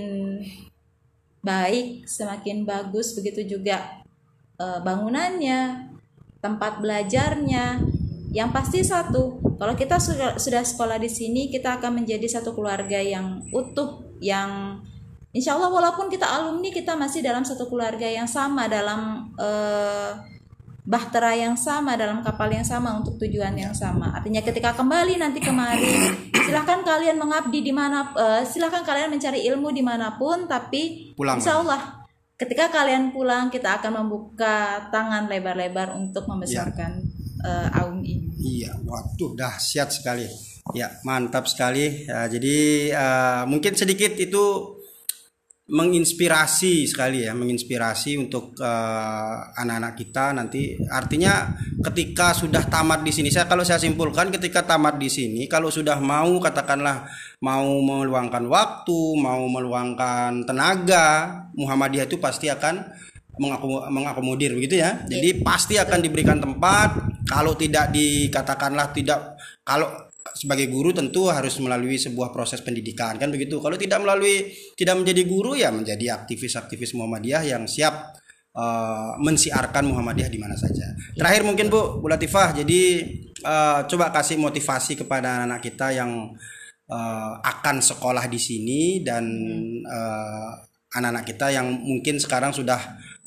baik 1.43 2.07
semakin 2.07 2.63
bagus 2.63 3.19
begitu 3.19 3.59
juga 3.59 4.07
eh, 4.55 4.79
bangunannya 4.79 5.91
tempat 6.39 6.79
belajarnya. 6.79 7.83
Yang 8.31 8.51
pasti 8.55 8.79
satu 8.87 9.43
kalau 9.59 9.75
kita 9.75 9.99
sudah 10.39 10.63
sekolah 10.63 11.03
di 11.03 11.11
sini 11.11 11.51
kita 11.51 11.83
akan 11.83 12.07
menjadi 12.07 12.39
satu 12.39 12.55
keluarga 12.55 13.03
yang 13.03 13.43
utuh 13.51 14.15
yang 14.23 14.79
Insya 15.35 15.59
Allah 15.59 15.67
walaupun 15.67 16.07
kita 16.07 16.31
alumni 16.31 16.71
kita 16.71 16.95
masih 16.95 17.19
dalam 17.19 17.43
satu 17.43 17.67
keluarga 17.67 18.07
yang 18.07 18.31
sama 18.31 18.71
dalam 18.71 19.35
eh, 19.35 20.15
bahtera 20.87 21.35
yang 21.35 21.59
sama 21.59 21.99
dalam 21.99 22.23
kapal 22.23 22.47
yang 22.55 22.63
sama 22.63 22.95
untuk 22.95 23.19
tujuan 23.19 23.51
yang 23.59 23.75
sama. 23.75 24.15
Artinya 24.15 24.39
ketika 24.47 24.79
kembali 24.79 25.19
nanti 25.19 25.43
kemari 25.43 25.91
silahkan 26.47 26.87
kalian 26.87 27.19
mengabdi 27.19 27.67
di 27.67 27.75
mana 27.75 28.15
eh, 28.15 28.43
silahkan 28.47 28.87
kalian 28.87 29.11
mencari 29.11 29.43
ilmu 29.51 29.75
di 29.75 29.83
mana 29.83 30.15
pun 30.15 30.47
tapi 30.47 31.11
Pulang. 31.19 31.43
Insya 31.43 31.59
Allah 31.59 32.07
ketika 32.39 32.71
kalian 32.71 33.11
pulang 33.11 33.51
kita 33.51 33.83
akan 33.83 34.07
membuka 34.07 34.87
tangan 34.95 35.27
lebar-lebar 35.27 35.99
untuk 35.99 36.31
membesarkan 36.31 37.03
eh, 37.43 37.79
aum 37.83 37.99
ini. 38.07 38.31
Iya, 38.39 38.79
waduh 38.87 39.35
dahsyat 39.35 39.91
sekali. 39.91 40.55
Ya, 40.73 40.89
mantap 41.05 41.45
sekali. 41.45 42.09
Ya, 42.09 42.25
jadi 42.25 42.89
uh, 42.97 43.43
mungkin 43.45 43.77
sedikit 43.77 44.17
itu 44.17 44.74
menginspirasi 45.65 46.85
sekali 46.85 47.25
ya, 47.25 47.33
menginspirasi 47.33 48.21
untuk 48.21 48.53
eh, 48.61 49.37
anak-anak 49.57 49.93
uh, 49.93 49.97
kita 49.97 50.25
nanti. 50.37 50.77
Artinya 50.93 51.57
ketika 51.81 52.37
sudah 52.37 52.69
tamat 52.69 53.01
di 53.01 53.13
sini, 53.17 53.33
saya 53.33 53.49
kalau 53.49 53.65
saya 53.65 53.81
simpulkan 53.81 54.29
ketika 54.29 54.61
tamat 54.61 55.01
di 55.01 55.09
sini, 55.09 55.49
kalau 55.49 55.73
sudah 55.73 55.97
mau 56.05 56.37
katakanlah 56.37 57.09
mau 57.41 57.81
meluangkan 57.81 58.45
waktu, 58.45 59.01
mau 59.17 59.49
meluangkan 59.49 60.45
tenaga, 60.45 61.09
Muhammadiyah 61.57 62.13
itu 62.13 62.21
pasti 62.21 62.53
akan 62.53 62.85
mengakomodir 63.91 64.55
begitu 64.55 64.85
ya. 64.85 65.01
Jadi 65.09 65.41
pasti 65.41 65.81
akan 65.81 65.99
diberikan 66.05 66.39
tempat. 66.39 67.17
Kalau 67.25 67.57
tidak 67.57 67.89
dikatakanlah 67.89 68.93
tidak 68.93 69.41
kalau 69.65 69.89
sebagai 70.33 70.73
guru 70.73 70.97
tentu 70.97 71.29
harus 71.29 71.61
melalui 71.61 72.01
sebuah 72.01 72.33
proses 72.33 72.65
pendidikan 72.65 73.21
kan 73.21 73.29
begitu. 73.29 73.61
Kalau 73.61 73.77
tidak 73.77 74.01
melalui 74.01 74.49
tidak 74.73 75.05
menjadi 75.05 75.23
guru 75.29 75.53
ya 75.53 75.69
menjadi 75.69 76.17
aktivis-aktivis 76.25 76.97
Muhammadiyah 76.97 77.45
yang 77.45 77.69
siap 77.69 78.17
uh, 78.57 79.21
mensiarkan 79.21 79.85
Muhammadiyah 79.85 80.33
di 80.33 80.41
mana 80.41 80.57
saja. 80.57 80.97
Terakhir 81.13 81.45
mungkin 81.45 81.69
Bu, 81.69 82.01
Bu 82.01 82.09
Latifah, 82.09 82.57
jadi 82.65 83.05
uh, 83.45 83.85
coba 83.85 84.09
kasih 84.17 84.41
motivasi 84.41 85.05
kepada 85.05 85.45
anak-anak 85.45 85.61
kita 85.61 85.93
yang 85.93 86.33
uh, 86.89 87.33
akan 87.45 87.85
sekolah 87.85 88.25
di 88.25 88.41
sini 88.41 88.83
dan 89.05 89.29
anak 89.85 90.73
anak-anak 90.95 91.25
kita 91.27 91.47
yang 91.51 91.67
mungkin 91.75 92.23
sekarang 92.23 92.55
sudah 92.55 92.79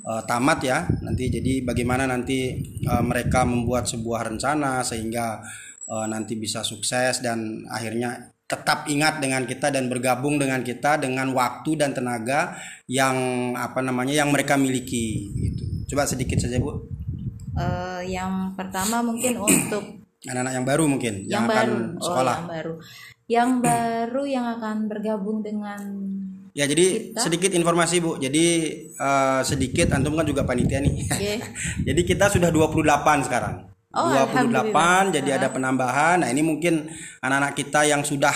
uh, 0.08 0.24
tamat 0.24 0.60
ya 0.64 0.88
nanti 1.04 1.28
jadi 1.28 1.68
bagaimana 1.68 2.08
nanti 2.08 2.64
uh, 2.88 3.04
mereka 3.04 3.44
membuat 3.44 3.92
sebuah 3.92 4.32
rencana 4.32 4.80
sehingga 4.88 5.44
uh, 5.88 6.08
nanti 6.08 6.36
bisa 6.36 6.62
sukses 6.62 7.24
dan 7.24 7.64
akhirnya 7.72 8.36
tetap 8.48 8.88
ingat 8.88 9.20
dengan 9.20 9.44
kita 9.44 9.68
dan 9.68 9.92
bergabung 9.92 10.40
dengan 10.40 10.64
kita 10.64 11.04
dengan 11.04 11.36
waktu 11.36 11.76
dan 11.76 11.92
tenaga 11.92 12.56
yang 12.88 13.16
apa 13.60 13.84
namanya 13.84 14.16
yang 14.16 14.32
mereka 14.32 14.56
miliki 14.56 15.28
gitu. 15.36 15.64
Coba 15.92 16.08
sedikit 16.08 16.40
saja 16.40 16.56
Bu. 16.56 16.72
Uh, 17.58 18.00
yang 18.08 18.56
pertama 18.56 19.04
mungkin 19.04 19.36
untuk 19.48 19.84
anak-anak 20.24 20.54
yang 20.56 20.68
baru 20.68 20.84
mungkin 20.88 21.14
yang, 21.28 21.44
yang 21.44 21.46
baru. 21.52 21.76
akan 21.76 21.84
oh, 22.00 22.04
sekolah. 22.08 22.36
Oh, 22.36 22.40
yang 22.40 22.48
baru. 22.48 22.74
Yang 23.28 23.52
baru 23.60 24.24
yang 24.24 24.46
akan 24.56 24.78
bergabung 24.88 25.38
dengan 25.44 25.82
Ya 26.58 26.66
jadi 26.66 27.14
kita. 27.14 27.22
sedikit 27.22 27.52
informasi 27.54 28.02
Bu. 28.02 28.18
Jadi 28.18 28.46
uh, 28.98 29.46
sedikit 29.46 29.94
antum 29.94 30.18
kan 30.18 30.26
juga 30.26 30.42
panitia 30.48 30.82
nih. 30.82 30.96
Yeah. 31.20 31.40
jadi 31.92 32.02
kita 32.02 32.32
sudah 32.34 32.50
28 32.50 33.28
sekarang. 33.28 33.77
Oh, 33.96 34.12
28 34.12 35.16
jadi 35.16 35.40
ada 35.40 35.48
penambahan. 35.48 36.20
Nah, 36.20 36.30
ini 36.30 36.44
mungkin 36.44 36.92
anak-anak 37.24 37.54
kita 37.56 37.88
yang 37.88 38.04
sudah 38.04 38.36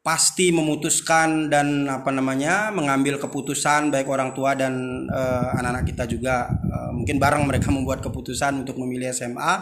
pasti 0.00 0.48
memutuskan 0.48 1.52
dan 1.52 1.84
apa 1.84 2.08
namanya 2.08 2.72
mengambil 2.72 3.20
keputusan 3.20 3.92
baik 3.92 4.08
orang 4.08 4.32
tua 4.32 4.56
dan 4.56 5.04
uh, 5.12 5.52
anak-anak 5.60 5.84
kita 5.84 6.08
juga 6.08 6.48
uh, 6.48 6.90
mungkin 6.96 7.20
bareng 7.20 7.44
mereka 7.44 7.68
membuat 7.68 8.00
keputusan 8.00 8.64
untuk 8.64 8.80
memilih 8.80 9.12
SMA. 9.12 9.54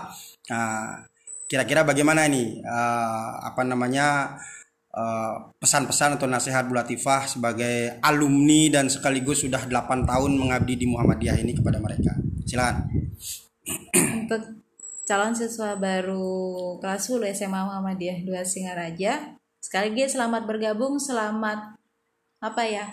Nah, 0.55 1.03
kira-kira 1.51 1.83
bagaimana 1.83 2.31
ini 2.31 2.63
uh, 2.63 3.31
apa 3.43 3.67
namanya 3.67 4.39
pesan-pesan 5.61 6.15
uh, 6.15 6.17
atau 6.17 6.25
nasihat 6.25 6.65
Bu 6.65 6.73
Latifah 6.73 7.29
sebagai 7.29 8.01
alumni 8.01 8.73
dan 8.73 8.89
sekaligus 8.89 9.45
sudah 9.45 9.69
8 9.69 10.09
tahun 10.09 10.33
mengabdi 10.41 10.81
di 10.81 10.87
Muhammadiyah 10.89 11.37
ini 11.37 11.53
kepada 11.53 11.77
mereka. 11.83 12.17
Silakan. 12.49 12.89
Untuk 14.25 14.66
calon 15.07 15.33
siswa 15.39 15.79
baru 15.79 16.77
kelas 16.83 17.07
10 17.07 17.31
SMA 17.31 17.63
Muhammadiyah 17.63 18.27
2 18.27 18.43
Singaraja. 18.43 19.39
Sekali 19.63 19.95
lagi 19.95 20.11
selamat 20.11 20.43
bergabung, 20.51 20.99
selamat 20.99 21.79
apa 22.43 22.63
ya? 22.67 22.87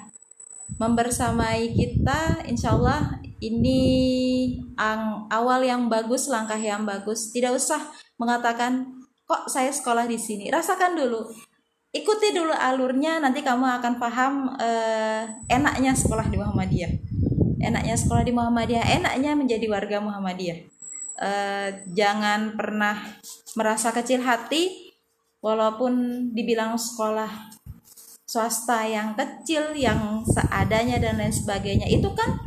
Membersamai 0.78 1.73
kita, 1.73 2.45
insya 2.45 2.78
Allah 2.78 3.17
ini 3.41 3.82
ang, 4.78 5.26
awal 5.28 5.65
yang 5.65 5.89
bagus, 5.89 6.30
langkah 6.30 6.58
yang 6.58 6.86
bagus. 6.86 7.34
Tidak 7.34 7.49
usah 7.49 7.82
mengatakan 8.21 8.93
kok 9.26 9.49
saya 9.49 9.73
sekolah 9.73 10.06
di 10.06 10.17
sini. 10.17 10.54
Rasakan 10.54 10.93
dulu, 10.93 11.30
ikuti 11.93 12.30
dulu 12.30 12.54
alurnya, 12.54 13.21
nanti 13.21 13.41
kamu 13.41 13.82
akan 13.82 13.93
paham 13.97 14.34
eh, 14.62 15.30
enaknya 15.49 15.97
sekolah 15.97 16.30
di 16.30 16.38
Muhammadiyah. 16.38 16.93
Enaknya 17.63 17.95
sekolah 17.97 18.21
di 18.21 18.34
Muhammadiyah, 18.34 19.02
enaknya 19.02 19.34
menjadi 19.38 19.65
warga 19.69 19.97
Muhammadiyah 20.02 20.73
uh, 21.19 21.69
jangan 21.91 22.58
pernah 22.58 22.97
merasa 23.54 23.93
kecil 23.93 24.23
hati 24.23 24.93
walaupun 25.43 26.26
dibilang 26.32 26.80
sekolah 26.80 27.52
swasta 28.23 28.88
yang 28.88 29.13
kecil 29.13 29.76
yang 29.78 30.26
seadanya 30.26 30.97
dan 30.97 31.21
lain 31.21 31.36
sebagainya 31.36 31.86
itu 31.86 32.10
kan 32.17 32.39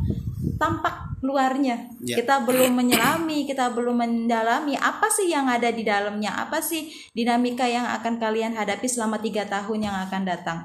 tampak 0.57 1.07
luarnya. 1.21 1.89
Yeah. 2.03 2.21
kita 2.21 2.45
belum 2.45 2.77
menyelami 2.77 3.45
kita 3.49 3.73
belum 3.73 4.03
mendalami 4.03 4.77
apa 4.77 5.07
sih 5.09 5.31
yang 5.31 5.49
ada 5.49 5.69
di 5.73 5.81
dalamnya 5.81 6.33
apa 6.33 6.61
sih 6.61 6.89
dinamika 7.13 7.65
yang 7.65 7.85
akan 7.89 8.21
kalian 8.21 8.53
hadapi 8.53 8.85
selama 8.85 9.17
tiga 9.21 9.45
tahun 9.47 9.87
yang 9.87 9.95
akan 10.09 10.21
datang. 10.27 10.59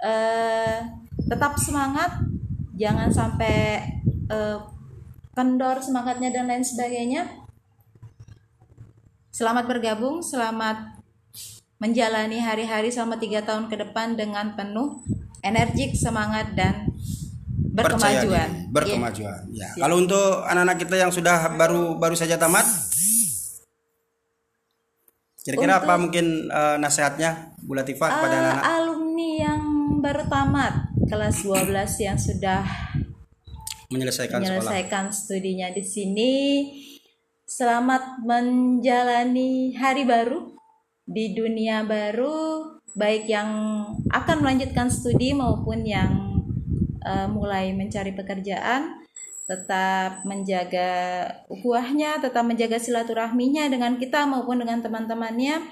Uh, 0.00 0.84
tetap 1.24 1.56
semangat 1.56 2.20
jangan 2.74 3.08
sampai 3.08 3.80
uh, 4.28 4.58
kendor 5.32 5.80
semangatnya 5.80 6.34
dan 6.34 6.50
lain 6.50 6.66
sebagainya 6.66 7.43
Selamat 9.34 9.66
bergabung, 9.66 10.22
selamat 10.22 10.94
menjalani 11.82 12.38
hari-hari 12.38 12.94
selama 12.94 13.18
tiga 13.18 13.42
tahun 13.42 13.66
ke 13.66 13.82
depan 13.82 14.14
dengan 14.14 14.54
penuh 14.54 15.02
energik, 15.42 15.98
semangat 15.98 16.54
dan 16.54 16.86
berkemajuan. 17.50 18.70
berkemajuan. 18.70 19.50
Ya. 19.50 19.74
ya. 19.74 19.82
Kalau 19.82 19.98
untuk 19.98 20.38
anak-anak 20.46 20.78
kita 20.78 21.02
yang 21.02 21.10
sudah 21.10 21.50
baru 21.58 21.98
baru 21.98 22.14
saja 22.14 22.38
tamat, 22.38 22.62
kira-kira 25.42 25.82
apa 25.82 25.98
mungkin 25.98 26.46
uh, 26.54 26.78
nasihatnya 26.78 27.58
Bu 27.58 27.74
Latifah 27.74 28.06
uh, 28.06 28.14
kepada 28.14 28.34
anak-anak? 28.38 28.64
Alumni 28.70 29.30
yang 29.42 29.62
baru 29.98 30.22
tamat 30.30 30.74
kelas 31.10 31.42
12 31.42 32.06
yang 32.06 32.18
sudah 32.22 32.62
menyelesaikan, 33.90 34.46
menyelesaikan 34.46 35.10
studinya 35.10 35.74
di 35.74 35.82
sini 35.82 36.32
Selamat 37.44 38.24
menjalani 38.24 39.76
hari 39.76 40.08
baru 40.08 40.56
di 41.04 41.36
dunia 41.36 41.84
baru, 41.84 42.80
baik 42.96 43.28
yang 43.28 43.50
akan 44.08 44.40
melanjutkan 44.40 44.88
studi 44.88 45.36
maupun 45.36 45.84
yang 45.84 46.40
uh, 47.04 47.28
mulai 47.28 47.76
mencari 47.76 48.16
pekerjaan. 48.16 49.04
Tetap 49.44 50.24
menjaga 50.24 50.88
ukhuwahnya, 51.52 52.24
tetap 52.24 52.48
menjaga 52.48 52.80
silaturahminya 52.80 53.68
dengan 53.68 54.00
kita 54.00 54.24
maupun 54.24 54.64
dengan 54.64 54.80
teman-temannya. 54.80 55.68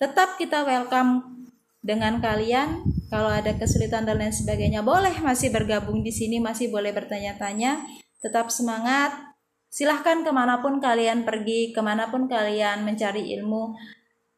Tetap 0.00 0.40
kita 0.40 0.64
welcome 0.64 1.44
dengan 1.84 2.24
kalian. 2.24 2.88
Kalau 3.12 3.28
ada 3.28 3.52
kesulitan 3.52 4.08
dan 4.08 4.16
lain 4.16 4.32
sebagainya, 4.32 4.80
boleh 4.80 5.12
masih 5.20 5.52
bergabung 5.52 6.00
di 6.00 6.08
sini, 6.08 6.40
masih 6.40 6.72
boleh 6.72 6.88
bertanya-tanya. 6.96 7.84
Tetap 8.24 8.48
semangat, 8.48 9.31
silahkan 9.72 10.20
ke 10.20 10.28
mana 10.28 10.60
pun 10.60 10.76
kalian 10.84 11.24
pergi 11.24 11.72
ke 11.72 11.80
mana 11.80 12.12
pun 12.12 12.28
kalian 12.28 12.84
mencari 12.84 13.32
ilmu 13.40 13.72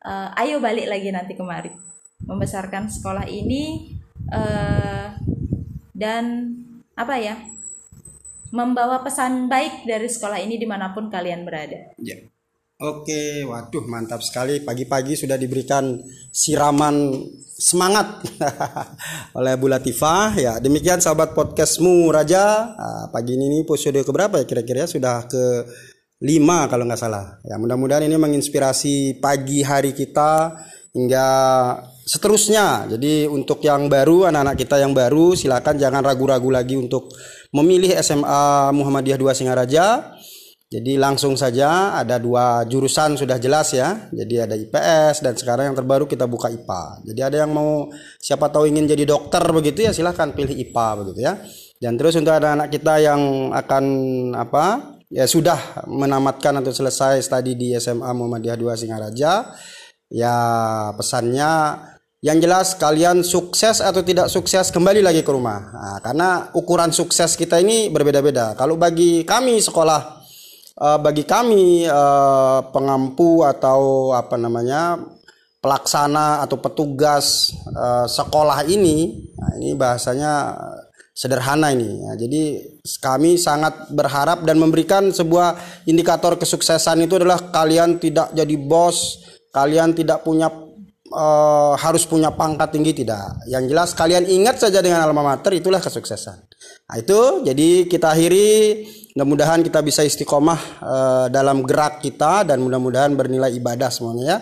uh, 0.06 0.30
ayo 0.38 0.62
balik 0.62 0.86
lagi 0.86 1.10
nanti 1.10 1.34
kemari 1.34 1.74
membesarkan 2.22 2.86
sekolah 2.86 3.26
ini 3.26 3.90
uh, 4.30 5.10
dan 5.90 6.54
apa 6.94 7.18
ya 7.18 7.34
membawa 8.54 9.02
pesan 9.02 9.50
baik 9.50 9.82
dari 9.82 10.06
sekolah 10.06 10.38
ini 10.38 10.54
di 10.54 10.66
mana 10.70 10.94
pun 10.94 11.10
kalian 11.10 11.42
berada. 11.42 11.90
Yeah. 11.98 12.30
Oke, 12.84 13.40
waduh 13.48 13.88
mantap 13.88 14.20
sekali. 14.20 14.60
Pagi-pagi 14.60 15.16
sudah 15.16 15.40
diberikan 15.40 16.04
siraman 16.28 17.16
semangat 17.56 18.20
oleh 19.40 19.56
Bu 19.56 19.72
Latifah. 19.72 20.36
Ya, 20.36 20.52
demikian 20.60 21.00
sahabat 21.00 21.32
podcastmu 21.32 22.12
Raja. 22.12 22.76
Nah, 22.76 23.08
pagi 23.08 23.40
ini 23.40 23.64
episode 23.64 24.04
ke 24.04 24.12
berapa 24.12 24.36
ya 24.36 24.44
kira-kira? 24.44 24.84
Sudah 24.84 25.24
ke 25.24 25.64
lima 26.28 26.68
kalau 26.68 26.84
nggak 26.84 27.00
salah. 27.00 27.40
Ya, 27.48 27.56
mudah-mudahan 27.56 28.04
ini 28.04 28.20
menginspirasi 28.20 29.16
pagi 29.16 29.64
hari 29.64 29.96
kita 29.96 30.52
hingga 30.92 31.28
seterusnya. 32.04 32.84
Jadi 32.92 33.24
untuk 33.24 33.64
yang 33.64 33.88
baru, 33.88 34.28
anak-anak 34.28 34.60
kita 34.60 34.76
yang 34.76 34.92
baru, 34.92 35.32
silakan 35.32 35.80
jangan 35.80 36.04
ragu-ragu 36.04 36.52
lagi 36.52 36.76
untuk 36.76 37.08
memilih 37.48 37.96
SMA 37.96 38.76
Muhammadiyah 38.76 39.16
2 39.16 39.32
Singaraja 39.32 40.13
jadi 40.74 40.98
langsung 40.98 41.38
saja 41.38 41.94
ada 41.94 42.18
dua 42.18 42.66
jurusan 42.66 43.14
sudah 43.14 43.38
jelas 43.38 43.70
ya. 43.70 44.10
Jadi 44.10 44.42
ada 44.42 44.58
IPS 44.58 45.22
dan 45.22 45.38
sekarang 45.38 45.70
yang 45.70 45.76
terbaru 45.78 46.10
kita 46.10 46.26
buka 46.26 46.50
IPA. 46.50 47.06
Jadi 47.06 47.20
ada 47.22 47.36
yang 47.46 47.54
mau 47.54 47.86
siapa 48.18 48.50
tahu 48.50 48.66
ingin 48.66 48.90
jadi 48.90 49.06
dokter 49.06 49.38
begitu 49.54 49.86
ya 49.86 49.94
silahkan 49.94 50.34
pilih 50.34 50.50
IPA 50.50 50.86
begitu 50.98 51.20
ya. 51.30 51.38
Dan 51.78 51.94
terus 51.94 52.18
untuk 52.18 52.34
anak-anak 52.34 52.74
kita 52.74 52.94
yang 53.06 53.54
akan 53.54 53.84
apa 54.34 54.98
ya 55.14 55.30
sudah 55.30 55.86
menamatkan 55.86 56.58
atau 56.58 56.74
selesai 56.74 57.22
studi 57.22 57.54
di 57.54 57.68
SMA 57.78 58.10
Muhammadiyah 58.10 58.58
2 58.58 58.74
Singaraja 58.74 59.54
Ya 60.10 60.36
pesannya 60.94 61.80
yang 62.24 62.40
jelas 62.40 62.78
kalian 62.78 63.20
sukses 63.20 63.84
atau 63.84 64.00
tidak 64.00 64.32
sukses 64.32 64.72
kembali 64.72 65.04
lagi 65.04 65.20
ke 65.20 65.30
rumah. 65.30 65.60
Nah, 65.74 65.98
karena 66.00 66.28
ukuran 66.56 66.88
sukses 66.88 67.36
kita 67.36 67.60
ini 67.60 67.92
berbeda-beda. 67.92 68.56
Kalau 68.56 68.80
bagi 68.80 69.26
kami 69.28 69.60
sekolah, 69.60 70.23
uh, 70.78 70.98
bagi 70.98 71.22
kami 71.26 71.86
uh, 71.86 72.64
pengampu 72.70 73.42
atau 73.46 74.10
apa 74.14 74.34
namanya 74.34 74.98
pelaksana 75.64 76.44
atau 76.44 76.60
petugas 76.60 77.56
uh, 77.72 78.04
sekolah 78.04 78.68
ini, 78.68 79.28
nah 79.40 79.56
ini 79.56 79.72
bahasanya 79.72 80.52
sederhana 81.14 81.72
ini. 81.72 82.04
Ya, 82.04 82.12
jadi 82.20 82.42
kami 83.00 83.40
sangat 83.40 83.88
berharap 83.94 84.44
dan 84.44 84.60
memberikan 84.60 85.08
sebuah 85.08 85.56
indikator 85.88 86.36
kesuksesan 86.36 87.06
itu 87.06 87.16
adalah 87.16 87.48
kalian 87.48 87.96
tidak 87.96 88.34
jadi 88.36 88.54
bos, 88.60 89.24
kalian 89.54 89.96
tidak 89.96 90.20
punya 90.20 90.52
uh, 91.14 91.72
harus 91.80 92.04
punya 92.04 92.34
pangkat 92.34 92.74
tinggi 92.74 92.92
tidak. 92.92 93.40
Yang 93.48 93.64
jelas 93.72 93.90
kalian 93.96 94.28
ingat 94.28 94.60
saja 94.60 94.84
dengan 94.84 95.00
alma 95.06 95.22
mater 95.22 95.54
itulah 95.56 95.80
kesuksesan. 95.80 96.38
Nah, 96.90 96.96
itu 97.00 97.40
jadi 97.46 97.88
kita 97.88 98.12
akhiri 98.12 98.50
mudah-mudahan 99.14 99.62
kita 99.62 99.78
bisa 99.78 100.02
istiqomah 100.02 100.60
uh, 100.82 101.26
dalam 101.30 101.62
gerak 101.62 102.02
kita 102.02 102.42
dan 102.42 102.58
mudah-mudahan 102.58 103.14
bernilai 103.14 103.54
ibadah 103.54 103.86
semuanya 103.86 104.26
ya. 104.26 104.38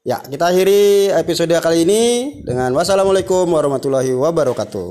Ya, 0.00 0.16
kita 0.20 0.52
akhiri 0.52 1.12
episode 1.12 1.52
kali 1.60 1.88
ini 1.88 2.02
dengan 2.44 2.72
wassalamualaikum 2.76 3.48
warahmatullahi 3.48 4.12
wabarakatuh. 4.12 4.88